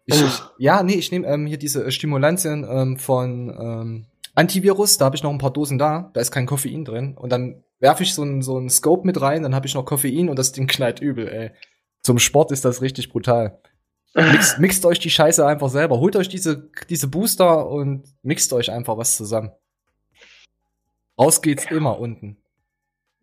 Ich, 0.06 0.23
ich, 0.23 0.42
ja, 0.59 0.83
nee, 0.83 0.94
ich 0.94 1.11
nehme 1.11 1.26
ähm, 1.26 1.47
hier 1.47 1.59
diese 1.59 1.85
äh, 1.85 1.90
Stimulantien 1.90 2.66
ähm, 2.68 2.99
von 2.99 3.49
ähm, 3.50 4.06
Antivirus, 4.35 4.99
da 4.99 5.06
habe 5.06 5.16
ich 5.16 5.23
noch 5.23 5.30
ein 5.30 5.38
paar 5.38 5.52
Dosen 5.52 5.78
da, 5.78 6.11
da 6.12 6.21
ist 6.21 6.30
kein 6.30 6.47
Koffein 6.47 6.85
drin. 6.85 7.16
Und 7.16 7.30
dann 7.30 7.64
werfe 7.80 8.02
ich 8.02 8.14
so 8.14 8.23
ein, 8.23 8.42
so 8.42 8.59
ein 8.59 8.68
Scope 8.68 9.06
mit 9.06 9.21
rein, 9.21 9.42
dann 9.42 9.54
habe 9.54 9.66
ich 9.66 9.75
noch 9.75 9.85
Koffein 9.85 10.28
und 10.28 10.38
das 10.38 10.52
Ding 10.52 10.66
knallt 10.66 11.00
übel, 11.00 11.28
ey. 11.28 11.50
Zum 12.02 12.18
Sport 12.18 12.52
ist 12.52 12.64
das 12.64 12.83
richtig 12.83 13.11
brutal. 13.11 13.61
Mixt, 14.14 14.59
mixt 14.59 14.85
euch 14.85 14.99
die 14.99 15.11
Scheiße 15.11 15.47
einfach 15.47 15.71
selber. 15.71 15.99
Holt 15.99 16.16
euch 16.16 16.28
diese, 16.28 16.68
diese 16.90 17.09
Booster 17.09 17.68
und 17.68 18.04
mixt 18.23 18.52
euch 18.52 18.71
einfach 18.71 18.99
was 18.99 19.16
zusammen. 19.16 19.52
Raus 21.18 21.42
geht's 21.42 21.71
immer 21.71 21.99
unten. 21.99 22.37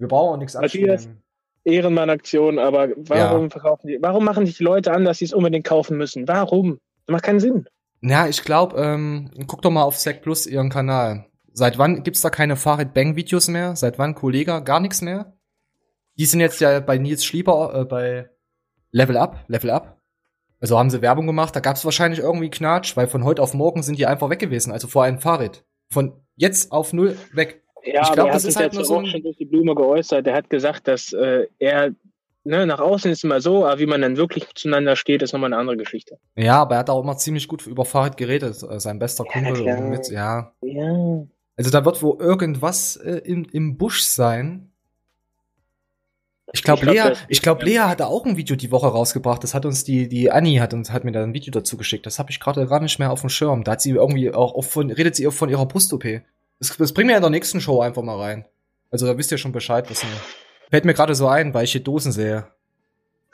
Wir 0.01 0.07
brauchen 0.07 0.33
auch 0.33 0.37
nichts 0.37 0.55
Matthias? 0.55 1.05
abspielen. 1.05 1.23
Ehrenmann-Aktion, 1.63 2.57
aber 2.57 2.89
warum 2.97 3.43
ja. 3.43 3.49
verkaufen 3.49 3.87
die, 3.87 3.99
warum 4.01 4.25
machen 4.25 4.47
sich 4.47 4.57
die 4.57 4.63
Leute 4.63 4.91
an, 4.91 5.05
dass 5.05 5.19
sie 5.19 5.25
es 5.25 5.33
unbedingt 5.33 5.63
kaufen 5.63 5.95
müssen? 5.95 6.27
Warum? 6.27 6.79
Das 7.05 7.13
macht 7.13 7.23
keinen 7.23 7.39
Sinn. 7.39 7.67
Ja, 8.01 8.27
ich 8.27 8.43
glaube, 8.43 8.81
ähm, 8.81 9.29
guck 9.45 9.61
doch 9.61 9.69
mal 9.69 9.83
auf 9.83 9.95
Sec 9.95 10.23
Plus 10.23 10.47
ihren 10.47 10.71
Kanal. 10.71 11.27
Seit 11.53 11.77
wann 11.77 12.01
gibt's 12.01 12.21
da 12.21 12.31
keine 12.31 12.55
Farid 12.55 12.95
Bang 12.95 13.15
Videos 13.15 13.47
mehr? 13.47 13.75
Seit 13.75 13.99
wann 13.99 14.15
Kollege? 14.15 14.63
Gar 14.63 14.79
nichts 14.79 15.03
mehr? 15.03 15.37
Die 16.17 16.25
sind 16.25 16.39
jetzt 16.39 16.61
ja 16.61 16.79
bei 16.79 16.97
Nils 16.97 17.23
Schlieber 17.23 17.75
äh, 17.75 17.85
bei 17.85 18.31
Level 18.91 19.17
Up, 19.17 19.43
Level 19.47 19.69
Up. 19.69 20.01
Also 20.59 20.79
haben 20.79 20.89
sie 20.89 21.03
Werbung 21.03 21.27
gemacht, 21.27 21.55
da 21.55 21.59
gab's 21.59 21.85
wahrscheinlich 21.85 22.21
irgendwie 22.21 22.49
Knatsch, 22.49 22.97
weil 22.97 23.07
von 23.07 23.23
heute 23.23 23.41
auf 23.41 23.53
morgen 23.53 23.83
sind 23.83 23.97
die 23.97 24.05
einfach 24.05 24.29
weg 24.29 24.39
gewesen, 24.39 24.71
also 24.71 24.87
vor 24.87 25.03
einem 25.03 25.19
Fahrrad. 25.19 25.63
Von 25.89 26.23
jetzt 26.35 26.71
auf 26.71 26.93
null 26.93 27.17
weg. 27.33 27.63
Ja, 27.83 28.03
ich 28.03 28.11
glaube, 28.11 28.31
das 28.31 28.45
ist 28.45 28.57
halt 28.57 28.73
nur 28.73 28.85
so 28.85 28.97
auch 28.97 29.05
schon 29.05 29.23
durch 29.23 29.37
die 29.37 29.45
Blume 29.45 29.75
geäußert. 29.75 30.27
Er 30.27 30.35
hat 30.35 30.49
gesagt, 30.49 30.87
dass 30.87 31.13
äh, 31.13 31.47
er 31.59 31.93
ne, 32.43 32.65
nach 32.65 32.79
außen 32.79 33.11
ist 33.11 33.23
immer 33.23 33.41
so, 33.41 33.65
aber 33.65 33.79
wie 33.79 33.85
man 33.85 34.01
dann 34.01 34.17
wirklich 34.17 34.45
zueinander 34.55 34.95
steht, 34.95 35.21
ist 35.21 35.33
nochmal 35.33 35.53
eine 35.53 35.59
andere 35.59 35.77
Geschichte. 35.77 36.17
Ja, 36.35 36.61
aber 36.61 36.75
er 36.75 36.79
hat 36.79 36.89
auch 36.89 37.01
immer 37.01 37.17
ziemlich 37.17 37.47
gut 37.47 37.65
über 37.67 37.85
Fahrrad 37.85 38.17
geredet, 38.17 38.63
äh, 38.63 38.79
sein 38.79 38.99
bester 38.99 39.23
Kumpel 39.23 39.65
ja, 39.65 39.81
mit, 39.81 40.09
ja. 40.09 40.53
ja. 40.61 41.25
Also 41.57 41.69
da 41.69 41.85
wird 41.85 42.01
wohl 42.01 42.19
irgendwas 42.19 42.95
äh, 42.97 43.17
im, 43.17 43.45
im 43.51 43.77
Busch 43.77 44.01
sein. 44.01 44.67
Ich 46.53 46.63
glaube, 46.63 46.81
glaub, 46.81 46.95
Lea, 46.95 47.13
ich 47.29 47.41
glaube, 47.41 47.63
Lea 47.63 47.79
hatte 47.79 48.07
auch 48.07 48.25
ein 48.25 48.35
Video 48.35 48.57
die 48.57 48.71
Woche 48.71 48.87
rausgebracht. 48.87 49.41
Das 49.41 49.53
hat 49.53 49.65
uns 49.65 49.85
die, 49.85 50.09
die 50.09 50.31
Annie 50.31 50.59
hat 50.59 50.73
uns, 50.73 50.91
hat 50.91 51.05
mir 51.05 51.13
da 51.13 51.23
ein 51.23 51.33
Video 51.33 51.51
dazu 51.51 51.77
geschickt. 51.77 52.05
Das 52.05 52.19
habe 52.19 52.29
ich 52.29 52.41
gerade 52.41 52.67
gar 52.67 52.81
nicht 52.81 52.99
mehr 52.99 53.11
auf 53.11 53.21
dem 53.21 53.29
Schirm. 53.29 53.63
Da 53.63 53.73
hat 53.73 53.81
sie 53.81 53.91
irgendwie 53.91 54.33
auch, 54.33 54.53
auch 54.53 54.65
von, 54.65 54.91
redet 54.91 55.15
sie 55.15 55.27
auch 55.27 55.33
von 55.33 55.49
ihrer 55.49 55.65
Brust-OP. 55.65 56.03
Das, 56.61 56.77
das 56.77 56.93
bringen 56.93 57.09
wir 57.09 57.15
in 57.15 57.23
der 57.23 57.31
nächsten 57.31 57.59
Show 57.59 57.81
einfach 57.81 58.03
mal 58.03 58.19
rein. 58.19 58.45
Also 58.91 59.07
da 59.07 59.17
wisst 59.17 59.31
ihr 59.31 59.39
schon 59.39 59.51
Bescheid, 59.51 59.89
was 59.89 60.03
mir. 60.03 60.11
Fällt 60.69 60.85
mir 60.85 60.93
gerade 60.93 61.15
so 61.15 61.27
ein, 61.27 61.55
weil 61.55 61.63
ich 61.63 61.71
hier 61.71 61.81
Dosen 61.81 62.11
sehe. 62.11 62.45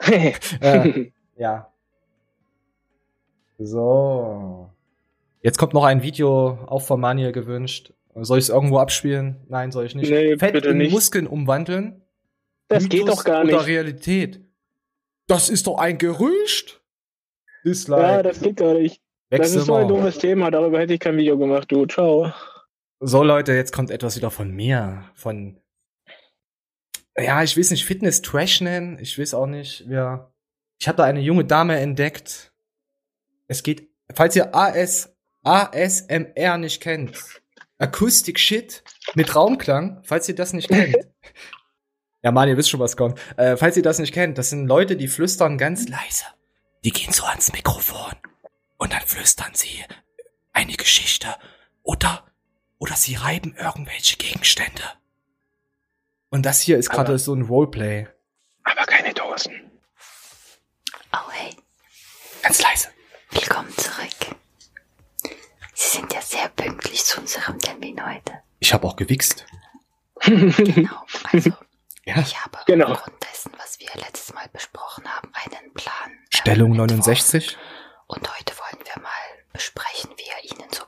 äh, 0.00 1.10
ja. 1.36 1.70
So. 3.58 4.70
Jetzt 5.42 5.58
kommt 5.58 5.74
noch 5.74 5.84
ein 5.84 6.02
Video, 6.02 6.58
auch 6.66 6.80
von 6.80 7.00
Manuel 7.00 7.32
gewünscht. 7.32 7.92
Soll 8.14 8.38
ich 8.38 8.44
es 8.44 8.48
irgendwo 8.48 8.78
abspielen? 8.78 9.36
Nein, 9.48 9.72
soll 9.72 9.84
ich 9.84 9.94
nicht. 9.94 10.10
Nee, 10.10 10.38
Fett 10.38 10.54
bitte 10.54 10.70
in 10.70 10.78
nicht. 10.78 10.90
Muskeln 10.90 11.26
umwandeln? 11.26 12.00
Das 12.68 12.84
Mythos 12.84 12.98
geht 12.98 13.08
doch 13.08 13.24
gar 13.24 13.44
nicht. 13.44 13.54
Oder 13.54 13.66
Realität? 13.66 14.40
Das 15.26 15.50
ist 15.50 15.66
doch 15.66 15.76
ein 15.76 15.98
Gerücht. 15.98 16.80
Dislike. 17.62 18.00
Ja, 18.00 18.22
das 18.22 18.40
geht 18.40 18.56
gar 18.56 18.72
nicht. 18.72 19.02
Wechsel 19.28 19.54
das 19.54 19.62
ist 19.62 19.66
so 19.66 19.74
ein 19.74 19.86
dummes 19.86 20.16
Thema, 20.16 20.50
darüber 20.50 20.80
hätte 20.80 20.94
ich 20.94 21.00
kein 21.00 21.18
Video 21.18 21.36
gemacht, 21.36 21.70
du. 21.70 21.84
Ciao. 21.84 22.32
So, 23.00 23.22
Leute, 23.22 23.52
jetzt 23.52 23.72
kommt 23.72 23.90
etwas 23.90 24.16
wieder 24.16 24.30
von 24.30 24.50
mir. 24.50 25.04
Von. 25.14 25.60
Ja, 27.16 27.42
ich 27.42 27.56
weiß 27.56 27.70
nicht, 27.70 27.84
Fitness 27.84 28.22
Trash 28.22 28.60
nennen. 28.60 28.98
Ich 28.98 29.18
weiß 29.18 29.34
auch 29.34 29.46
nicht, 29.46 29.84
wer. 29.86 30.32
Ich 30.80 30.88
habe 30.88 30.96
da 30.96 31.04
eine 31.04 31.20
junge 31.20 31.44
Dame 31.44 31.78
entdeckt. 31.78 32.52
Es 33.46 33.62
geht, 33.62 33.88
falls 34.12 34.36
ihr 34.36 34.54
AS, 34.54 35.16
ASMR 35.42 36.58
nicht 36.58 36.80
kennt, 36.80 37.40
Akustik 37.78 38.38
Shit 38.38 38.82
mit 39.14 39.34
Raumklang, 39.34 40.02
falls 40.04 40.28
ihr 40.28 40.34
das 40.34 40.52
nicht 40.52 40.68
kennt. 40.68 40.96
ja, 42.22 42.30
Mann, 42.30 42.48
ihr 42.48 42.56
wisst 42.56 42.70
schon, 42.70 42.80
was 42.80 42.96
kommt. 42.96 43.18
Äh, 43.36 43.56
falls 43.56 43.76
ihr 43.76 43.82
das 43.82 43.98
nicht 43.98 44.12
kennt, 44.12 44.38
das 44.38 44.50
sind 44.50 44.66
Leute, 44.66 44.96
die 44.96 45.08
flüstern 45.08 45.56
ganz 45.56 45.88
leise. 45.88 46.24
Die 46.84 46.90
gehen 46.90 47.12
so 47.12 47.24
ans 47.24 47.52
Mikrofon 47.52 48.14
und 48.76 48.92
dann 48.92 49.02
flüstern 49.02 49.54
sie 49.54 49.84
eine 50.52 50.74
Geschichte 50.74 51.28
oder 51.82 52.24
oder 52.78 52.94
sie 52.94 53.16
reiben 53.16 53.54
irgendwelche 53.56 54.16
Gegenstände. 54.16 54.82
Und 56.30 56.44
das 56.44 56.60
hier 56.60 56.78
ist 56.78 56.90
gerade 56.90 57.18
so 57.18 57.34
ein 57.34 57.42
Roleplay. 57.42 58.06
Aber 58.64 58.84
keine 58.84 59.14
Dosen. 59.14 59.70
Oh 61.12 61.30
hey. 61.30 61.56
Ganz 62.42 62.62
leise. 62.62 62.88
Willkommen 63.30 63.72
zurück. 63.76 64.36
Sie 65.74 65.96
sind 65.96 66.12
ja 66.12 66.20
sehr 66.20 66.48
pünktlich 66.50 67.04
zu 67.04 67.20
unserem 67.20 67.58
Termin 67.58 68.04
heute. 68.04 68.42
Ich 68.58 68.72
habe 68.72 68.86
auch 68.86 68.96
gewichst. 68.96 69.46
genau, 70.22 71.06
also 71.32 71.50
ja. 72.04 72.18
ich 72.18 72.44
habe 72.44 72.58
genau. 72.66 72.88
aufgrund 72.88 73.22
dessen, 73.22 73.52
was 73.56 73.78
wir 73.78 73.88
letztes 73.94 74.34
Mal 74.34 74.48
besprochen 74.52 75.04
haben, 75.06 75.30
einen 75.32 75.72
Plan. 75.74 76.10
Äh, 76.10 76.36
Stellung 76.36 76.76
69. 76.76 77.56
Und 78.08 78.38
heute 78.38 78.54
wollen 78.58 78.84
wir 78.84 79.02
mal 79.02 79.10
besprechen, 79.52 80.10
wie 80.16 80.28
er 80.28 80.44
Ihnen 80.44 80.72
so. 80.72 80.87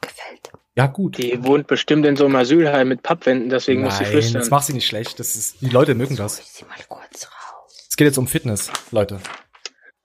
Ja, 0.76 0.86
gut. 0.86 1.18
Die 1.18 1.42
wohnt 1.44 1.66
bestimmt 1.66 2.06
in 2.06 2.16
so 2.16 2.24
einem 2.26 2.36
Asylheim 2.36 2.88
mit 2.88 3.02
Pappwänden, 3.02 3.50
deswegen 3.50 3.82
Nein, 3.82 3.90
muss 3.90 3.98
sie 3.98 4.04
flüstern. 4.04 4.40
das 4.40 4.50
macht 4.50 4.66
sie 4.66 4.72
nicht 4.72 4.86
schlecht. 4.86 5.18
Das 5.18 5.34
ist, 5.34 5.60
die 5.60 5.68
Leute 5.68 5.94
mögen 5.94 6.16
das. 6.16 6.36
Sie 6.54 6.64
mal 6.64 6.76
kurz 6.88 7.26
raus. 7.26 7.86
Es 7.88 7.96
geht 7.96 8.06
jetzt 8.06 8.18
um 8.18 8.26
Fitness, 8.28 8.70
Leute. 8.90 9.20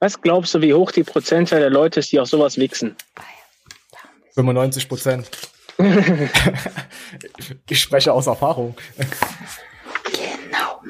Was 0.00 0.20
glaubst 0.20 0.54
du, 0.54 0.60
wie 0.60 0.74
hoch 0.74 0.90
die 0.90 1.04
Prozentzahl 1.04 1.60
der 1.60 1.70
Leute 1.70 2.00
ist, 2.00 2.12
die 2.12 2.20
auf 2.20 2.28
sowas 2.28 2.58
wichsen? 2.58 2.96
95 4.34 4.88
Prozent. 4.88 5.30
ich 7.68 7.80
spreche 7.80 8.12
aus 8.12 8.26
Erfahrung. 8.26 8.76
Genau. 10.04 10.80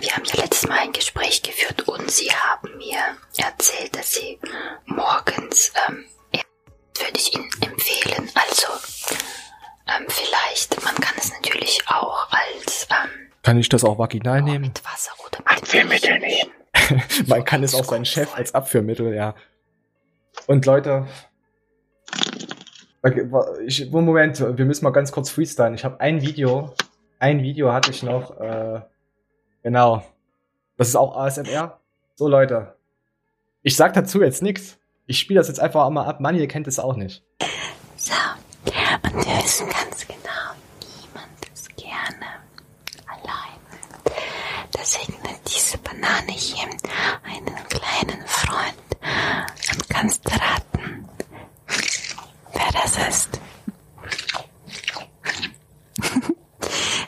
Wir 0.00 0.10
haben 0.10 0.24
ja 0.24 0.42
letztes 0.42 0.68
Mal 0.68 0.78
ein 0.80 0.92
Gespräch 0.92 1.42
geführt 1.42 1.86
und 1.88 2.10
Sie 2.10 2.30
haben 2.30 2.76
mir 2.76 2.98
erzählt, 3.36 3.96
dass 3.96 4.12
Sie 4.12 4.38
morgens, 4.86 5.72
ähm, 5.88 6.04
würde 7.00 7.16
ich 7.16 7.34
Ihnen 7.34 7.50
empfehlen, 7.60 8.30
also 8.34 8.68
ähm, 9.88 10.06
vielleicht, 10.08 10.82
man 10.84 10.94
kann 10.96 11.14
es 11.18 11.32
natürlich 11.32 11.82
auch 11.86 12.28
als 12.30 12.86
ähm, 12.90 13.30
Kann 13.42 13.58
ich 13.58 13.68
das 13.68 13.84
auch 13.84 13.98
vaginal 13.98 14.42
nehmen? 14.42 14.66
Mit 14.66 14.84
Wasser 14.84 15.12
oder 15.24 15.38
mit 15.38 15.48
Abführmittel 15.48 16.18
nehmen. 16.18 16.50
man 17.26 17.44
kann 17.44 17.62
es 17.62 17.74
auch 17.74 17.84
seinen 17.84 18.04
Chef 18.04 18.34
als 18.34 18.54
Abführmittel, 18.54 19.14
ja. 19.14 19.34
Und 20.46 20.66
Leute, 20.66 21.06
Okay, 23.06 23.30
ich, 23.64 23.88
Moment, 23.92 24.40
wir 24.40 24.64
müssen 24.64 24.84
mal 24.84 24.90
ganz 24.90 25.12
kurz 25.12 25.30
freestylen. 25.30 25.74
Ich 25.74 25.84
habe 25.84 26.00
ein 26.00 26.22
Video, 26.22 26.74
ein 27.20 27.40
Video 27.40 27.72
hatte 27.72 27.92
ich 27.92 28.02
noch, 28.02 28.40
äh, 28.40 28.80
genau. 29.62 30.02
Das 30.76 30.88
ist 30.88 30.96
auch 30.96 31.16
ASMR. 31.16 31.78
So 32.16 32.26
Leute, 32.26 32.74
ich 33.62 33.76
sag 33.76 33.94
dazu 33.94 34.20
jetzt 34.22 34.42
nichts. 34.42 34.80
Ich 35.06 35.20
spiele 35.20 35.38
das 35.38 35.46
jetzt 35.48 35.60
einfach 35.60 35.88
mal 35.90 36.04
ab. 36.04 36.20
Mann, 36.20 36.36
ihr 36.36 36.48
kennt 36.48 36.66
es 36.66 36.80
auch 36.80 36.96
nicht. 36.96 37.22
So, 37.96 38.12
und 38.64 38.74
wir 39.24 39.44
wissen 39.44 39.68
ganz 39.68 40.06
genau, 40.06 40.50
niemand 40.82 41.48
ist 41.54 41.76
gerne 41.76 42.26
allein. 43.06 43.60
Deswegen 44.76 45.14
hat 45.22 45.40
diese 45.46 45.78
Banane 45.78 46.32
hier 46.32 46.64
einen 47.22 47.54
kleinen 47.68 48.26
Freund 48.26 48.74
und 49.72 49.88
kannst 49.88 50.28
raten, 50.28 51.08
wer 52.52 52.72
das 52.72 53.08
ist. 53.08 53.40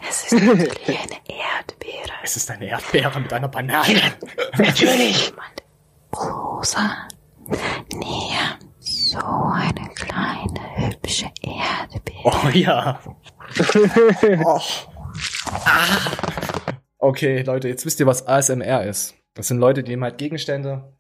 es 0.09 0.33
ist 0.33 0.43
natürlich 0.45 0.89
eine 0.89 1.19
Erdbeere. 1.27 2.13
Es 2.23 2.37
ist 2.37 2.49
eine 2.51 2.67
Erdbeere 2.67 3.21
mit 3.21 3.33
einer 3.33 3.49
Banane. 3.49 4.01
natürlich. 4.57 5.33
Rosa. 6.17 7.09
Nee, 7.95 8.37
so 8.79 9.19
eine 9.19 9.89
kleine 9.95 10.61
hübsche 10.77 11.31
Erdbeere. 11.43 12.23
Oh 12.25 12.49
ja. 12.51 13.01
oh. 14.45 14.61
Ah. 15.65 16.19
Okay, 16.99 17.43
Leute, 17.43 17.69
jetzt 17.69 17.87
wisst 17.87 18.01
ihr, 18.01 18.07
was 18.07 18.27
ASMR 18.27 18.85
ist. 18.85 19.15
Das 19.35 19.49
sind 19.49 19.59
Leute, 19.59 19.83
die 19.83 19.93
nehmen 19.93 20.05
halt 20.05 20.19
Gegenstände. 20.19 20.93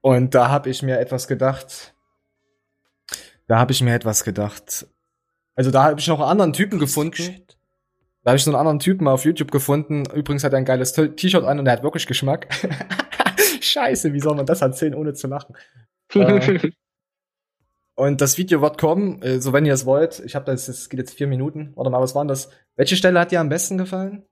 Und 0.00 0.34
da 0.34 0.48
habe 0.48 0.70
ich 0.70 0.82
mir 0.82 0.98
etwas 0.98 1.28
gedacht. 1.28 1.94
Da 3.46 3.58
habe 3.58 3.72
ich 3.72 3.82
mir 3.82 3.94
etwas 3.94 4.24
gedacht. 4.24 4.86
Also 5.54 5.70
da 5.70 5.84
habe 5.84 6.00
ich 6.00 6.08
noch 6.08 6.20
einen 6.20 6.30
anderen 6.30 6.52
Typen 6.52 6.78
gefunden. 6.78 7.46
Da 8.22 8.30
habe 8.30 8.36
ich 8.36 8.44
so 8.44 8.50
einen 8.50 8.58
anderen 8.58 8.78
Typen 8.78 9.08
auf 9.08 9.24
YouTube 9.24 9.50
gefunden. 9.50 10.04
Übrigens 10.14 10.44
hat 10.44 10.52
er 10.52 10.58
ein 10.58 10.64
geiles 10.64 10.92
T-Shirt 10.92 11.44
an 11.44 11.58
und 11.58 11.66
er 11.66 11.72
hat 11.74 11.82
wirklich 11.82 12.06
Geschmack. 12.06 12.48
Scheiße, 13.60 14.12
wie 14.12 14.20
soll 14.20 14.34
man 14.34 14.46
das 14.46 14.62
erzählen, 14.62 14.94
ohne 14.94 15.14
zu 15.14 15.26
lachen? 15.26 15.56
äh, 16.14 16.70
und 17.94 18.20
das 18.20 18.38
Video 18.38 18.62
wird 18.62 18.78
kommen, 18.78 19.20
äh, 19.22 19.40
so 19.40 19.52
wenn 19.52 19.66
ihr 19.66 19.74
es 19.74 19.86
wollt. 19.86 20.20
Ich 20.24 20.34
habe 20.34 20.46
das, 20.46 20.68
es 20.68 20.88
geht 20.88 20.98
jetzt 20.98 21.14
vier 21.14 21.26
Minuten. 21.26 21.72
Warte 21.74 21.90
mal, 21.90 22.00
was 22.00 22.14
waren 22.14 22.28
das? 22.28 22.50
Welche 22.76 22.96
Stelle 22.96 23.20
hat 23.20 23.30
dir 23.30 23.40
am 23.40 23.48
besten 23.48 23.78
gefallen? 23.78 24.24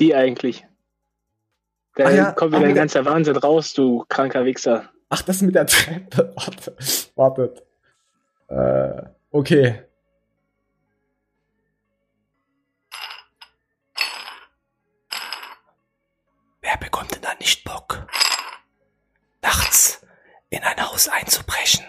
Die 0.00 0.14
eigentlich. 0.14 0.66
Da 1.94 2.10
ja, 2.10 2.32
kommt 2.32 2.52
wieder 2.52 2.66
ein 2.66 2.74
ganzer 2.74 3.04
Wahnsinn 3.04 3.36
raus, 3.36 3.72
du 3.72 4.04
kranker 4.08 4.44
Wichser. 4.44 4.90
Ach, 5.08 5.22
das 5.22 5.40
mit 5.40 5.54
der 5.54 5.66
Treppe. 5.66 6.34
Warte, 6.36 6.76
wartet. 7.14 7.62
Äh, 8.48 9.08
okay. 9.30 9.85
In 20.50 20.62
ein 20.62 20.80
Haus 20.80 21.08
einzubrechen, 21.08 21.84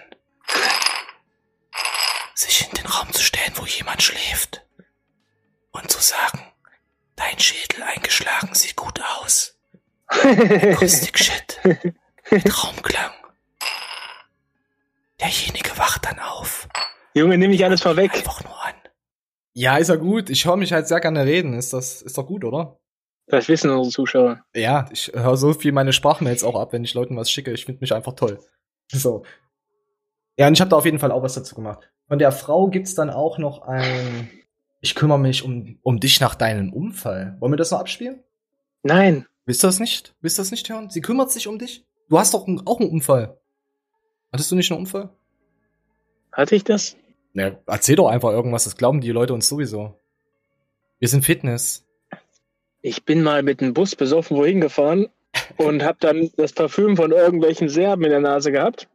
sich 2.35 2.67
in 2.67 2.73
den 2.75 2.85
Raum 2.85 3.11
zu 3.13 3.21
stellen, 3.21 3.53
wo 3.55 3.65
jemand 3.65 4.01
schläft 4.01 4.65
und 5.71 5.91
zu 5.91 6.01
sagen, 6.01 6.47
Dein 7.17 7.39
Schädel 7.39 7.83
eingeschlagen 7.83 8.53
sieht 8.53 8.75
gut 8.75 9.01
aus. 9.19 9.57
Akustik-Shit. 10.07 11.59
Mit 12.31 12.63
Raumklang. 12.63 13.11
Derjenige 15.19 15.77
wacht 15.77 16.05
dann 16.05 16.19
auf. 16.19 16.69
Junge, 17.15 17.37
nimm 17.37 17.49
mich 17.49 17.65
alles 17.65 17.81
vorweg. 17.81 18.13
Einfach 18.13 18.43
nur 18.43 18.63
an. 18.63 18.75
Ja, 19.53 19.77
ist 19.77 19.87
ja 19.87 19.95
gut. 19.95 20.29
Ich 20.29 20.45
höre 20.45 20.57
mich 20.57 20.71
halt 20.71 20.87
sehr 20.87 20.99
gerne 20.99 21.25
reden. 21.25 21.55
Ist 21.55 21.73
das, 21.73 22.03
ist 22.03 22.17
doch 22.19 22.27
gut, 22.27 22.45
oder? 22.45 22.79
Das 23.27 23.49
wissen 23.49 23.69
unsere 23.69 23.91
Zuschauer. 23.91 24.45
Ja, 24.55 24.89
ich 24.91 25.11
höre 25.13 25.35
so 25.37 25.53
viel 25.53 25.73
meine 25.73 25.93
Sprachmails 25.93 26.43
auch 26.43 26.55
ab, 26.55 26.71
wenn 26.71 26.83
ich 26.83 26.93
Leuten 26.93 27.17
was 27.17 27.29
schicke. 27.29 27.51
Ich 27.51 27.65
finde 27.65 27.81
mich 27.81 27.93
einfach 27.93 28.13
toll. 28.13 28.39
So. 28.89 29.23
Ja, 30.37 30.47
und 30.47 30.53
ich 30.53 30.61
habe 30.61 30.69
da 30.69 30.77
auf 30.77 30.85
jeden 30.85 30.99
Fall 30.99 31.11
auch 31.11 31.23
was 31.23 31.33
dazu 31.33 31.55
gemacht. 31.55 31.91
Von 32.07 32.19
der 32.19 32.31
Frau 32.31 32.67
gibt's 32.67 32.95
dann 32.95 33.09
auch 33.09 33.37
noch 33.37 33.63
ein 33.63 34.29
Ich 34.79 34.95
kümmere 34.95 35.19
mich 35.19 35.43
um, 35.43 35.77
um 35.81 35.99
dich 35.99 36.21
nach 36.21 36.35
deinem 36.35 36.71
Unfall. 36.71 37.35
Wollen 37.39 37.51
wir 37.51 37.57
das 37.57 37.71
noch 37.71 37.79
abspielen? 37.79 38.23
Nein. 38.83 39.25
Willst 39.45 39.63
du 39.63 39.67
das 39.67 39.79
nicht? 39.79 40.15
Willst 40.21 40.37
du 40.37 40.41
das 40.41 40.51
nicht 40.51 40.69
hören? 40.69 40.89
Sie 40.89 41.01
kümmert 41.01 41.31
sich 41.31 41.47
um 41.47 41.59
dich? 41.59 41.85
Du 42.09 42.17
hast 42.17 42.33
doch 42.33 42.47
auch 42.65 42.79
einen 42.79 42.89
Unfall. 42.89 43.39
Hattest 44.31 44.51
du 44.51 44.55
nicht 44.55 44.71
einen 44.71 44.81
Unfall? 44.81 45.09
Hatte 46.31 46.55
ich 46.55 46.63
das? 46.63 46.95
Ja, 47.33 47.57
erzähl 47.65 47.95
doch 47.95 48.07
einfach 48.07 48.31
irgendwas, 48.31 48.65
das 48.65 48.77
glauben 48.77 49.01
die 49.01 49.11
Leute 49.11 49.33
uns 49.33 49.47
sowieso. 49.47 49.99
Wir 50.99 51.07
sind 51.07 51.25
Fitness. 51.25 51.86
Ich 52.81 53.03
bin 53.05 53.23
mal 53.23 53.43
mit 53.43 53.61
dem 53.61 53.73
Bus 53.73 53.95
besoffen 53.95 54.37
wohin 54.37 54.61
gefahren 54.61 55.07
und 55.57 55.83
hab 55.83 55.99
dann 55.99 56.29
das 56.37 56.53
Parfüm 56.53 56.95
von 56.95 57.11
irgendwelchen 57.11 57.69
Serben 57.69 58.03
in 58.03 58.11
der 58.11 58.19
Nase 58.19 58.51
gehabt. 58.51 58.87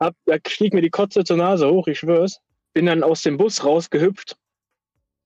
Hab, 0.00 0.14
da 0.26 0.36
stieg 0.46 0.74
mir 0.74 0.82
die 0.82 0.90
Kotze 0.90 1.24
zur 1.24 1.36
Nase 1.36 1.70
hoch, 1.70 1.86
ich 1.86 2.00
schwör's. 2.00 2.40
Bin 2.72 2.86
dann 2.86 3.02
aus 3.02 3.22
dem 3.22 3.36
Bus 3.36 3.64
rausgehüpft 3.64 4.36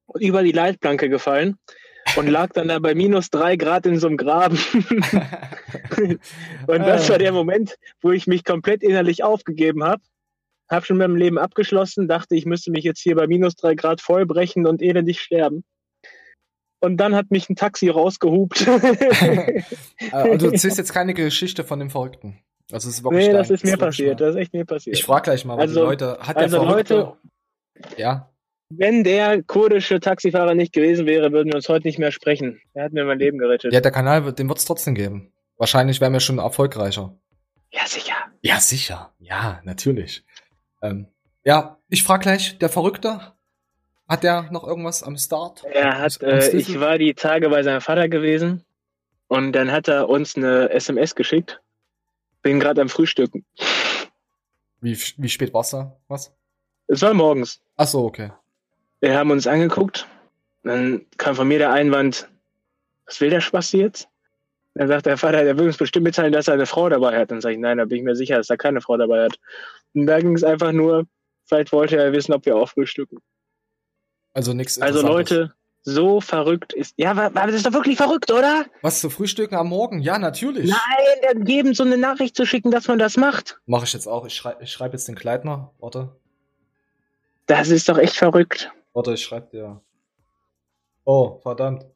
und 0.06 0.22
über 0.22 0.42
die 0.42 0.52
Leitplanke 0.52 1.08
gefallen 1.08 1.56
und 2.16 2.26
lag 2.26 2.52
dann 2.52 2.68
da 2.68 2.78
bei 2.78 2.94
minus 2.94 3.30
drei 3.30 3.56
Grad 3.56 3.86
in 3.86 3.98
so 3.98 4.06
einem 4.06 4.16
Graben. 4.16 4.58
und 6.66 6.78
das 6.78 7.08
war 7.08 7.18
der 7.18 7.32
Moment, 7.32 7.76
wo 8.00 8.12
ich 8.12 8.26
mich 8.26 8.44
komplett 8.44 8.82
innerlich 8.82 9.24
aufgegeben 9.24 9.84
habe. 9.84 10.02
Hab 10.68 10.84
schon 10.84 10.98
mit 10.98 11.06
dem 11.06 11.16
Leben 11.16 11.38
abgeschlossen, 11.38 12.08
dachte, 12.08 12.36
ich 12.36 12.44
müsste 12.44 12.70
mich 12.70 12.84
jetzt 12.84 13.00
hier 13.00 13.16
bei 13.16 13.26
minus 13.26 13.56
drei 13.56 13.74
Grad 13.74 14.02
vollbrechen 14.02 14.66
und 14.66 14.82
elendig 14.82 15.20
sterben. 15.20 15.64
Und 16.80 16.96
dann 16.98 17.14
hat 17.14 17.30
mich 17.30 17.48
ein 17.50 17.56
Taxi 17.56 17.88
rausgehupt. 17.88 18.66
also 20.12 20.36
du 20.36 20.46
erzählst 20.52 20.78
jetzt 20.78 20.92
keine 20.92 21.14
Geschichte 21.14 21.64
von 21.64 21.78
dem 21.78 21.90
Verrückten. 21.90 22.38
Also 22.70 22.88
es 22.88 22.96
ist 22.98 23.04
wirklich 23.04 23.26
nee, 23.28 23.32
das 23.32 23.50
ist 23.50 23.64
mir 23.64 23.72
wirklich 23.72 23.86
passiert. 23.88 24.20
mal. 24.20 24.26
Das 24.26 24.34
ist 24.36 24.40
echt 24.42 24.52
mir 24.52 24.64
passiert. 24.64 24.96
Ich 24.96 25.04
frage 25.04 25.22
gleich 25.22 25.44
mal, 25.44 25.58
Also- 25.58 25.82
Leute, 25.84 26.18
hat 26.20 26.36
also 26.36 26.58
der 26.58 26.66
Verrückte, 26.68 27.06
heute- 27.06 27.96
ja, 28.00 28.30
Wenn 28.70 29.02
der 29.04 29.42
kurdische 29.42 29.98
Taxifahrer 30.00 30.54
nicht 30.54 30.72
gewesen 30.74 31.06
wäre, 31.06 31.32
würden 31.32 31.48
wir 31.48 31.54
uns 31.56 31.68
heute 31.68 31.86
nicht 31.86 31.98
mehr 31.98 32.12
sprechen. 32.12 32.60
Er 32.74 32.84
hat 32.84 32.92
mir 32.92 33.04
mein 33.04 33.18
Leben 33.18 33.38
gerettet. 33.38 33.72
ja, 33.72 33.80
der 33.80 33.90
Kanal, 33.92 34.24
wird- 34.26 34.38
den 34.38 34.48
wird's 34.48 34.66
trotzdem 34.66 34.94
geben. 34.94 35.32
Wahrscheinlich 35.56 36.00
wären 36.00 36.12
wir 36.12 36.20
schon 36.20 36.38
erfolgreicher. 36.38 37.18
ja 37.72 37.86
sicher. 37.86 38.14
Ja, 38.42 38.60
sicher. 38.60 39.12
Ja, 39.18 39.60
natürlich. 39.64 40.24
Ähm, 40.82 41.08
ja, 41.44 41.78
ich 41.88 42.02
frage 42.04 42.22
gleich, 42.22 42.58
der 42.58 42.68
Verrückte, 42.68 43.32
hat 44.08 44.22
der 44.22 44.48
noch 44.50 44.66
irgendwas 44.66 45.02
am 45.02 45.16
Start? 45.16 45.64
Er 45.64 45.98
hat, 45.98 46.20
äh, 46.22 46.56
ich 46.56 46.80
war 46.80 46.98
die 46.98 47.14
Tage 47.14 47.50
bei 47.50 47.62
seinem 47.62 47.80
Vater 47.80 48.08
gewesen 48.08 48.64
und 49.28 49.52
dann 49.52 49.70
hat 49.70 49.88
er 49.88 50.08
uns 50.08 50.36
eine 50.36 50.70
SMS 50.70 51.14
geschickt. 51.14 51.60
Bin 52.42 52.58
gerade 52.60 52.80
am 52.80 52.88
Frühstücken. 52.88 53.44
Wie, 54.80 54.96
wie 55.16 55.28
spät 55.28 55.52
war's 55.52 55.70
da? 55.70 55.96
Was? 56.08 56.32
Es 56.86 57.02
war 57.02 57.12
morgens. 57.12 57.60
Ach 57.76 57.86
so, 57.86 58.04
okay. 58.04 58.32
Wir 59.00 59.16
haben 59.16 59.30
uns 59.30 59.46
angeguckt. 59.46 60.06
Dann 60.62 61.04
kam 61.18 61.34
von 61.34 61.46
mir 61.46 61.58
der 61.58 61.72
Einwand, 61.72 62.28
was 63.06 63.20
will 63.20 63.30
der 63.30 63.40
Spaß 63.40 63.72
jetzt? 63.72 64.08
Dann 64.74 64.88
sagt 64.88 65.06
der 65.06 65.16
Vater, 65.16 65.44
der 65.44 65.58
will 65.58 65.66
uns 65.66 65.76
bestimmt 65.76 66.04
mitteilen, 66.04 66.32
dass 66.32 66.48
er 66.48 66.54
eine 66.54 66.66
Frau 66.66 66.88
dabei 66.88 67.18
hat. 67.18 67.30
Dann 67.30 67.40
sage 67.40 67.54
ich, 67.54 67.60
nein, 67.60 67.78
da 67.78 67.84
bin 67.84 67.98
ich 67.98 68.04
mir 68.04 68.16
sicher, 68.16 68.36
dass 68.36 68.48
er 68.48 68.56
keine 68.56 68.80
Frau 68.80 68.96
dabei 68.96 69.24
hat. 69.24 69.38
Und 69.94 70.06
da 70.06 70.20
ging 70.20 70.34
es 70.34 70.44
einfach 70.44 70.72
nur, 70.72 71.04
vielleicht 71.44 71.72
wollte 71.72 71.96
er 71.96 72.12
wissen, 72.12 72.32
ob 72.32 72.46
wir 72.46 72.56
auch 72.56 72.68
frühstücken. 72.68 73.18
Also 74.32 74.52
nichts 74.52 74.80
Also 74.80 75.02
Leute, 75.02 75.54
so 75.82 76.20
verrückt 76.20 76.72
ist. 76.72 76.94
Ja, 76.96 77.12
aber, 77.12 77.30
das 77.30 77.54
ist 77.54 77.66
doch 77.66 77.72
wirklich 77.72 77.96
verrückt, 77.96 78.30
oder? 78.30 78.66
Was 78.82 79.00
zu 79.00 79.10
frühstücken 79.10 79.54
am 79.56 79.68
Morgen? 79.68 80.00
Ja, 80.00 80.18
natürlich. 80.18 80.70
Nein, 80.70 81.18
dann 81.22 81.44
geben 81.44 81.74
so 81.74 81.82
eine 81.82 81.96
Nachricht 81.96 82.36
zu 82.36 82.46
schicken, 82.46 82.70
dass 82.70 82.88
man 82.88 82.98
das 82.98 83.16
macht. 83.16 83.58
Mache 83.66 83.84
ich 83.84 83.92
jetzt 83.92 84.06
auch. 84.06 84.26
Ich 84.26 84.34
schreibe 84.34 84.62
ich 84.62 84.70
schreib 84.70 84.92
jetzt 84.92 85.08
den 85.08 85.14
Kleidner. 85.14 85.72
Warte. 85.78 86.16
Das 87.46 87.70
ist 87.70 87.88
doch 87.88 87.98
echt 87.98 88.16
verrückt. 88.16 88.70
Warte, 88.92 89.14
ich 89.14 89.22
schreib 89.22 89.50
dir. 89.50 89.80
Oh, 91.04 91.40
verdammt. 91.42 91.86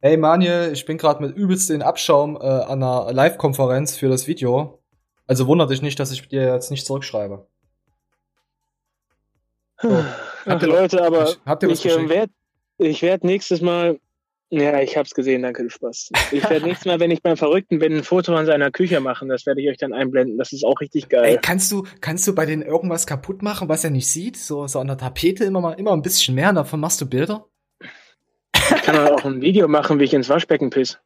Hey 0.00 0.18
Manuel, 0.18 0.72
ich 0.72 0.84
bin 0.84 0.98
gerade 0.98 1.22
mit 1.24 1.34
übelst 1.34 1.70
den 1.70 1.80
Abschaum 1.80 2.36
äh, 2.36 2.40
an 2.40 2.82
einer 2.82 3.10
Live-Konferenz 3.10 3.96
für 3.96 4.10
das 4.10 4.26
Video. 4.26 4.82
Also 5.26 5.46
wundert 5.46 5.70
dich 5.70 5.80
nicht, 5.80 5.98
dass 5.98 6.12
ich 6.12 6.28
dir 6.28 6.52
jetzt 6.52 6.70
nicht 6.70 6.84
zurückschreibe. 6.84 7.46
So. 9.80 9.90
Ach, 9.92 10.46
Habt 10.46 10.62
ihr- 10.62 10.68
Leute, 10.68 11.02
aber 11.04 11.24
ich- 11.28 11.38
habt 11.44 11.62
ihr 11.62 11.70
was 11.70 11.78
ich, 11.84 11.86
äh, 11.86 12.04
geschickt? 12.06 13.02
werd, 13.02 13.24
nächstes 13.24 13.60
Mal. 13.60 13.98
Ja, 14.50 14.78
ich 14.80 14.96
hab's 14.96 15.14
gesehen, 15.14 15.42
danke, 15.42 15.64
du 15.64 15.70
Spaß. 15.70 16.10
Ich 16.30 16.48
werde 16.48 16.64
nächstes 16.66 16.86
Mal, 16.86 17.00
wenn 17.00 17.10
ich 17.10 17.22
beim 17.22 17.36
Verrückten 17.36 17.78
bin, 17.80 17.92
ein 17.96 18.04
Foto 18.04 18.34
von 18.36 18.46
seiner 18.46 18.70
Küche 18.70 19.00
machen. 19.00 19.28
Das 19.28 19.46
werde 19.46 19.60
ich 19.62 19.68
euch 19.68 19.78
dann 19.78 19.92
einblenden. 19.92 20.38
Das 20.38 20.52
ist 20.52 20.64
auch 20.64 20.80
richtig 20.80 21.08
geil. 21.08 21.24
Ey, 21.24 21.38
kannst 21.42 21.72
du, 21.72 21.84
kannst 22.00 22.26
du 22.28 22.34
bei 22.34 22.46
denen 22.46 22.62
irgendwas 22.62 23.06
kaputt 23.06 23.42
machen, 23.42 23.68
was 23.68 23.82
er 23.82 23.90
nicht 23.90 24.06
sieht? 24.06 24.36
So, 24.36 24.66
so 24.68 24.78
an 24.78 24.86
der 24.86 24.98
Tapete 24.98 25.44
immer 25.44 25.60
mal, 25.60 25.72
immer 25.72 25.92
ein 25.92 26.02
bisschen 26.02 26.34
mehr, 26.36 26.52
davon 26.52 26.78
machst 26.78 27.00
du 27.00 27.06
Bilder? 27.08 27.46
Ich 28.54 28.82
kann 28.82 28.96
aber 28.96 29.14
auch 29.14 29.24
ein 29.24 29.40
Video 29.40 29.66
machen, 29.66 29.98
wie 29.98 30.04
ich 30.04 30.14
ins 30.14 30.28
Waschbecken 30.28 30.70
piss. 30.70 30.98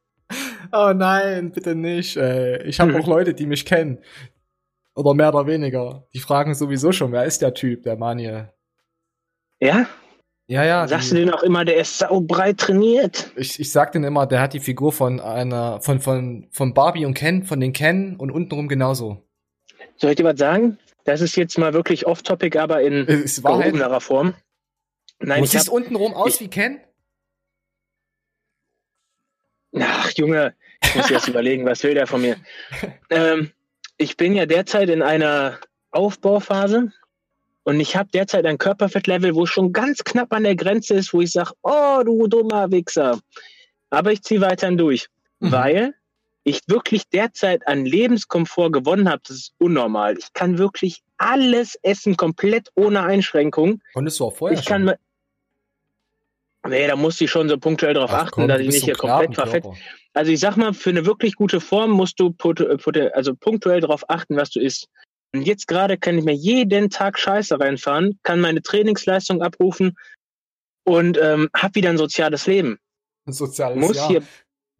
Oh 0.73 0.93
nein, 0.95 1.51
bitte 1.53 1.75
nicht. 1.75 2.17
Ey. 2.19 2.63
Ich 2.65 2.79
habe 2.81 2.93
Mhm. 2.93 3.01
auch 3.01 3.07
Leute, 3.07 3.33
die 3.33 3.47
mich 3.47 3.65
kennen. 3.65 4.03
Oder 4.95 5.15
mehr 5.15 5.33
oder 5.35 5.47
weniger. 5.47 6.07
Die 6.13 6.19
fragen 6.19 6.55
sowieso 6.55 6.93
schon, 6.93 7.13
wer 7.13 7.25
ist 7.25 7.41
der 7.41 7.55
Typ, 7.55 7.85
der 7.85 7.97
Manuel? 7.97 8.53
Ja? 9.61 9.89
Ja, 10.47 10.65
ja. 10.65 10.89
Sagst 10.89 11.11
die, 11.11 11.15
du 11.17 11.21
denen 11.21 11.35
auch 11.35 11.43
immer, 11.43 11.65
der 11.65 11.77
ist 11.77 11.99
saubreit 11.99 12.59
trainiert? 12.59 13.31
ich, 13.37 13.61
ich 13.61 13.71
sag 13.71 13.93
denen 13.93 14.05
immer, 14.05 14.27
der 14.27 14.41
hat 14.41 14.55
die 14.55 14.61
Figur 14.61 14.93
von 14.93 15.21
einer, 15.21 15.81
von, 15.83 16.01
von, 16.01 16.49
von 16.51 16.73
Barbie 16.75 17.05
und 17.05 17.15
Ken, 17.15 17.45
von 17.45 17.61
den 17.61 17.73
Ken 17.73 18.17
und 18.17 18.31
untenrum 18.31 18.69
genauso. 18.69 19.23
Soll 19.97 20.11
ich 20.11 20.17
dir 20.17 20.25
was 20.25 20.39
sagen? 20.39 20.79
Das 21.05 21.21
ist 21.21 21.37
jetzt 21.37 21.59
mal 21.59 21.75
wirklich 21.75 22.07
off-topic, 22.07 22.59
aber 22.59 22.83
in 22.83 23.07
gehobenerer 23.07 24.01
Form. 24.01 24.35
Nein, 25.21 25.39
Du 25.41 25.45
ich 25.45 25.51
siehst 25.51 25.67
hab, 25.69 25.75
untenrum 25.75 26.15
aus 26.15 26.35
ich- 26.37 26.41
wie 26.41 26.49
Ken? 26.49 26.81
Ach, 29.79 30.11
Junge, 30.17 30.55
ich 30.83 30.95
muss 30.95 31.11
jetzt 31.11 31.29
überlegen, 31.29 31.67
was 31.67 31.83
will 31.83 31.95
der 31.95 32.07
von 32.07 32.23
mir? 32.23 32.37
Ähm, 33.11 33.51
ich 33.97 34.17
bin 34.17 34.35
ja 34.35 34.47
derzeit 34.47 34.89
in 34.89 35.03
einer 35.03 35.59
Aufbauphase 35.91 36.93
und 37.69 37.81
ich 37.81 37.97
habe 37.97 38.09
derzeit 38.09 38.47
ein 38.47 38.57
Körperfettlevel, 38.57 39.35
wo 39.35 39.45
es 39.45 39.51
schon 39.51 39.75
ganz 39.75 40.03
knapp 40.03 40.33
an 40.33 40.45
der 40.45 40.57
Grenze 40.57 40.95
ist, 40.95 41.13
wo 41.13 41.21
ich 41.21 41.33
sage, 41.33 41.51
oh, 41.61 42.01
du 42.03 42.27
dummer 42.27 42.71
Wichser. 42.71 43.19
Aber 43.91 44.11
ich 44.11 44.23
ziehe 44.23 44.41
weiterhin 44.41 44.79
durch, 44.79 45.09
Mhm. 45.41 45.53
weil 45.53 45.95
ich 46.45 46.63
wirklich 46.67 47.03
derzeit 47.11 47.69
an 47.69 47.85
Lebenskomfort 47.85 48.71
gewonnen 48.71 49.07
habe. 49.11 49.21
Das 49.29 49.37
ist 49.37 49.53
unnormal. 49.59 50.17
Ich 50.17 50.33
kann 50.33 50.57
wirklich 50.57 51.03
alles 51.19 51.79
essen, 51.83 52.17
komplett 52.17 52.71
ohne 52.75 53.03
Einschränkung. 53.03 53.83
Konntest 53.93 54.19
du 54.19 54.25
auch 54.25 54.35
vorher 54.35 54.59
ich 54.59 54.65
kann 54.65 54.87
schon? 54.87 54.97
mir. 56.65 56.71
Nee, 56.71 56.87
da 56.87 56.97
muss 56.97 57.21
ich 57.21 57.31
schon 57.31 57.51
so 57.51 57.59
punktuell 57.59 57.93
darauf 57.93 58.13
Ach 58.15 58.23
achten, 58.23 58.31
komm, 58.31 58.49
dass 58.49 58.61
ich 58.61 58.69
nicht 58.69 58.81
so 58.81 58.87
hier 58.87 58.95
komplett 58.95 59.35
verfett. 59.35 59.67
Also 60.15 60.33
ich 60.33 60.41
sag 60.41 60.57
mal, 60.57 60.73
für 60.73 60.89
eine 60.89 61.05
wirklich 61.05 61.35
gute 61.37 61.61
Form 61.61 61.91
musst 61.91 62.19
du 62.19 62.35
also 63.13 63.35
punktuell 63.35 63.81
darauf 63.83 64.09
achten, 64.09 64.37
was 64.37 64.49
du 64.51 64.61
isst. 64.61 64.89
Und 65.35 65.43
jetzt 65.43 65.69
gerade 65.69 65.99
kann 65.99 66.17
ich 66.19 66.25
mir 66.25 66.35
jeden 66.35 66.89
Tag 66.91 67.19
Scheiße 67.19 67.61
reinfahren, 67.61 68.19
kann 68.23 68.41
meine 68.41 68.63
Trainingsleistung 68.63 69.43
abrufen 69.43 69.97
und 70.85 71.19
ähm, 71.21 71.49
hab 71.55 71.75
wieder 71.75 71.91
ein 71.91 71.99
soziales 71.99 72.47
Leben. 72.47 72.79
Ein 73.27 73.33
soziales 73.35 73.77
Muss 73.79 73.97
Jahr. 73.97 74.09
hier, 74.09 74.23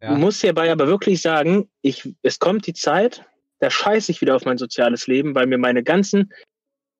Ja. 0.01 0.11
muss 0.15 0.41
hierbei 0.41 0.71
aber 0.71 0.87
wirklich 0.87 1.21
sagen, 1.21 1.69
ich, 1.81 2.15
es 2.23 2.39
kommt 2.39 2.65
die 2.65 2.73
Zeit, 2.73 3.23
da 3.59 3.69
scheiße 3.69 4.11
ich 4.11 4.21
wieder 4.21 4.35
auf 4.35 4.45
mein 4.45 4.57
soziales 4.57 5.05
Leben, 5.07 5.35
weil 5.35 5.45
mir 5.45 5.57
meine 5.59 5.83
ganzen, 5.83 6.31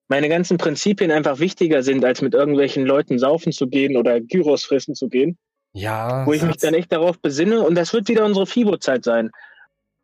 meine 0.10 0.30
ganzen 0.30 0.58
Prinzipien 0.58 1.10
einfach 1.12 1.40
wichtiger 1.40 1.82
sind, 1.82 2.06
als 2.06 2.22
mit 2.22 2.34
irgendwelchen 2.36 2.86
Leuten 2.86 3.18
saufen 3.18 3.52
zu 3.52 3.68
gehen 3.68 3.98
oder 3.98 4.20
Gyros 4.22 4.64
fressen 4.64 4.94
zu 4.94 5.08
gehen, 5.10 5.38
Ja. 5.74 6.24
wo 6.28 6.34
ich 6.34 6.44
mich 6.44 6.58
dann 6.58 6.76
echt 6.76 6.92
darauf 6.92 7.20
besinne 7.20 7.62
und 7.62 7.74
das 7.76 7.94
wird 7.94 8.10
wieder 8.10 8.26
unsere 8.26 8.46
FIBO-Zeit 8.46 9.04
sein. 9.04 9.32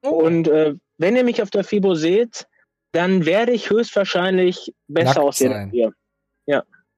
Oh. 0.03 0.09
Und 0.09 0.47
äh, 0.47 0.73
wenn 0.97 1.15
ihr 1.15 1.23
mich 1.23 1.41
auf 1.43 1.51
der 1.51 1.63
FIBO 1.63 1.93
seht, 1.93 2.47
dann 2.95 3.25
werde 3.25 3.51
ich 3.51 3.69
höchstwahrscheinlich 3.69 4.73
besser 4.87 5.05
Nackt 5.09 5.19
aussehen 5.19 5.53
als 5.53 5.73
ihr. 5.73 5.93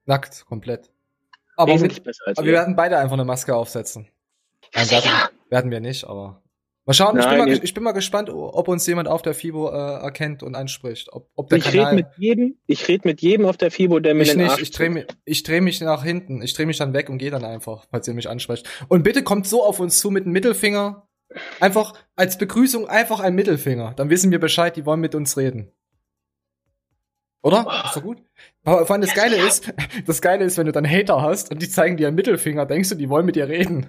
Nackt, 0.04 0.46
komplett. 0.46 0.90
Aber, 1.56 1.76
mit, 1.76 2.00
aber 2.36 2.46
wir 2.46 2.52
werden 2.52 2.76
beide 2.76 2.98
einfach 2.98 3.14
eine 3.14 3.24
Maske 3.24 3.54
aufsetzen. 3.54 4.08
Nein, 4.74 4.90
werden, 4.90 5.10
werden 5.50 5.70
wir 5.70 5.80
nicht, 5.80 6.04
aber 6.04 6.42
Mal 6.88 6.94
schauen, 6.94 7.18
ich, 7.18 7.26
bin 7.26 7.36
mal, 7.36 7.50
ich 7.50 7.74
bin 7.74 7.84
mal 7.84 7.92
gespannt, 7.92 8.30
ob 8.30 8.66
uns 8.66 8.86
jemand 8.86 9.08
auf 9.08 9.20
der 9.20 9.34
FIBO 9.34 9.68
äh, 9.68 10.02
erkennt 10.02 10.42
und 10.42 10.54
anspricht. 10.54 11.12
Ob, 11.12 11.28
ob 11.34 11.50
der 11.50 11.58
ich 11.58 11.70
rede 11.74 11.94
mit 11.94 12.06
jedem, 12.16 12.56
ich 12.66 12.88
rede 12.88 13.06
mit 13.06 13.20
jedem 13.20 13.44
auf 13.44 13.58
der 13.58 13.70
FIBO, 13.70 13.98
der 13.98 14.14
mir 14.14 14.22
ich 14.22 14.30
den 14.30 14.38
nicht, 14.38 14.58
ich 14.58 14.70
drehe 14.70 14.88
mich, 14.88 15.04
ich 15.26 15.42
dreh 15.42 15.60
mich 15.60 15.82
nach 15.82 16.02
hinten. 16.02 16.40
Ich 16.40 16.54
drehe 16.54 16.64
mich 16.64 16.78
dann 16.78 16.94
weg 16.94 17.10
und 17.10 17.18
gehe 17.18 17.30
dann 17.30 17.44
einfach, 17.44 17.84
falls 17.90 18.08
ihr 18.08 18.14
mich 18.14 18.30
ansprecht. 18.30 18.66
Und 18.88 19.02
bitte 19.02 19.22
kommt 19.22 19.46
so 19.46 19.62
auf 19.62 19.80
uns 19.80 19.98
zu 19.98 20.10
mit 20.10 20.24
dem 20.24 20.32
Mittelfinger. 20.32 21.06
Einfach 21.60 21.92
als 22.16 22.38
Begrüßung 22.38 22.88
einfach 22.88 23.20
ein 23.20 23.34
Mittelfinger. 23.34 23.92
Dann 23.94 24.08
wissen 24.08 24.30
wir 24.30 24.38
Bescheid, 24.38 24.74
die 24.74 24.86
wollen 24.86 25.00
mit 25.00 25.14
uns 25.14 25.36
reden. 25.36 25.70
Oder? 27.42 27.82
Ist 27.84 27.96
doch 27.96 28.02
gut. 28.02 28.18
Aber 28.64 28.84
vor 28.86 28.94
allem 28.94 29.02
das 29.02 29.14
Geile 29.14 29.36
ist, 29.36 29.72
das 30.06 30.20
Geile 30.20 30.44
ist, 30.44 30.58
wenn 30.58 30.66
du 30.66 30.72
dann 30.72 30.88
Hater 30.88 31.22
hast 31.22 31.50
und 31.50 31.62
die 31.62 31.68
zeigen 31.68 31.96
dir 31.96 32.08
einen 32.08 32.16
Mittelfinger, 32.16 32.66
denkst 32.66 32.88
du, 32.90 32.94
die 32.94 33.08
wollen 33.08 33.26
mit 33.26 33.36
dir 33.36 33.48
reden. 33.48 33.86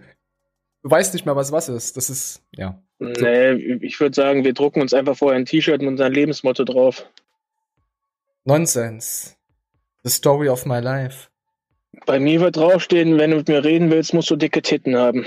Du 0.84 0.90
weißt 0.90 1.14
nicht 1.14 1.26
mehr, 1.26 1.36
was 1.36 1.52
was 1.52 1.68
ist. 1.68 1.98
Das 1.98 2.10
ist, 2.10 2.42
ja. 2.56 2.82
Nee, 3.00 3.52
ich 3.82 4.00
würde 4.00 4.16
sagen, 4.16 4.44
wir 4.44 4.54
drucken 4.54 4.82
uns 4.82 4.94
einfach 4.94 5.18
vorher 5.18 5.38
ein 5.38 5.46
T-Shirt 5.46 5.82
mit 5.82 5.90
unserem 5.90 6.14
Lebensmotto 6.14 6.64
drauf. 6.64 7.06
Nonsense. 8.46 9.36
The 10.04 10.10
story 10.10 10.48
of 10.48 10.66
my 10.66 10.80
life. 10.80 11.28
Bei 12.06 12.20
mir 12.20 12.40
wird 12.40 12.56
draufstehen, 12.56 13.18
wenn 13.18 13.32
du 13.32 13.38
mit 13.38 13.48
mir 13.48 13.64
reden 13.64 13.90
willst, 13.92 14.14
musst 14.14 14.30
du 14.30 14.36
dicke 14.36 14.62
Titten 14.62 14.96
haben. 14.96 15.26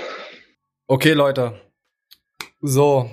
Okay, 0.86 1.12
Leute. 1.12 1.60
So, 2.60 3.10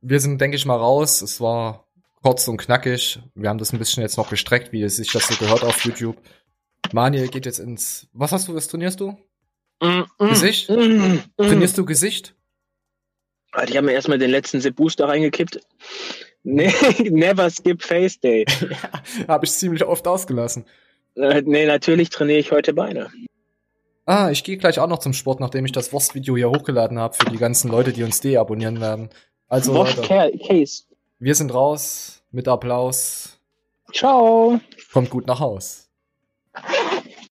wir 0.00 0.20
sind, 0.20 0.40
denke 0.40 0.56
ich 0.56 0.66
mal, 0.66 0.76
raus. 0.76 1.22
Es 1.22 1.40
war 1.40 1.87
kurz 2.22 2.46
und 2.48 2.56
knackig. 2.58 3.20
Wir 3.34 3.48
haben 3.48 3.58
das 3.58 3.72
ein 3.72 3.78
bisschen 3.78 4.02
jetzt 4.02 4.16
noch 4.16 4.30
gestreckt, 4.30 4.72
wie 4.72 4.82
es 4.82 4.96
sich 4.96 5.12
das 5.12 5.28
so 5.28 5.34
gehört 5.36 5.64
auf 5.64 5.84
YouTube. 5.84 6.16
Maniel 6.92 7.28
geht 7.28 7.46
jetzt 7.46 7.58
ins. 7.58 8.08
Was 8.12 8.32
hast 8.32 8.48
du, 8.48 8.54
was 8.54 8.68
trainierst 8.68 9.00
du? 9.00 9.16
Mm, 9.82 10.02
mm, 10.18 10.28
Gesicht? 10.28 10.70
Mm, 10.70 11.18
Trainierst 11.36 11.78
du 11.78 11.84
Gesicht? 11.84 12.34
Ah, 13.52 13.66
die 13.66 13.76
haben 13.76 13.86
mir 13.86 13.92
erstmal 13.92 14.18
den 14.18 14.30
letzten 14.30 14.60
Sip 14.60 14.76
Booster 14.76 15.08
reingekippt. 15.08 15.60
Nee, 16.42 16.72
never 17.10 17.50
skip 17.50 17.82
Face 17.82 18.18
Day. 18.20 18.44
ja, 18.60 19.28
habe 19.28 19.46
ich 19.46 19.52
ziemlich 19.52 19.84
oft 19.84 20.06
ausgelassen. 20.06 20.64
Äh, 21.16 21.42
nee, 21.44 21.66
natürlich 21.66 22.10
trainiere 22.10 22.38
ich 22.38 22.52
heute 22.52 22.72
Beine. 22.74 23.10
Ah, 24.06 24.30
ich 24.30 24.42
gehe 24.42 24.56
gleich 24.56 24.78
auch 24.78 24.88
noch 24.88 25.00
zum 25.00 25.12
Sport, 25.12 25.40
nachdem 25.40 25.66
ich 25.66 25.72
das 25.72 25.92
Wurst-Video 25.92 26.36
hier 26.36 26.48
hochgeladen 26.48 26.98
habe 26.98 27.14
für 27.14 27.30
die 27.30 27.36
ganzen 27.36 27.70
Leute, 27.70 27.92
die 27.92 28.04
uns 28.04 28.20
deabonnieren 28.20 28.80
werden. 28.80 29.10
Also, 29.48 29.74
Leute, 29.74 30.00
Case. 30.02 30.84
Wir 31.20 31.34
sind 31.34 31.52
raus 31.52 32.22
mit 32.30 32.46
Applaus. 32.46 33.40
Ciao. 33.92 34.60
Kommt 34.92 35.10
gut 35.10 35.26
nach 35.26 35.40
Haus. 35.40 35.90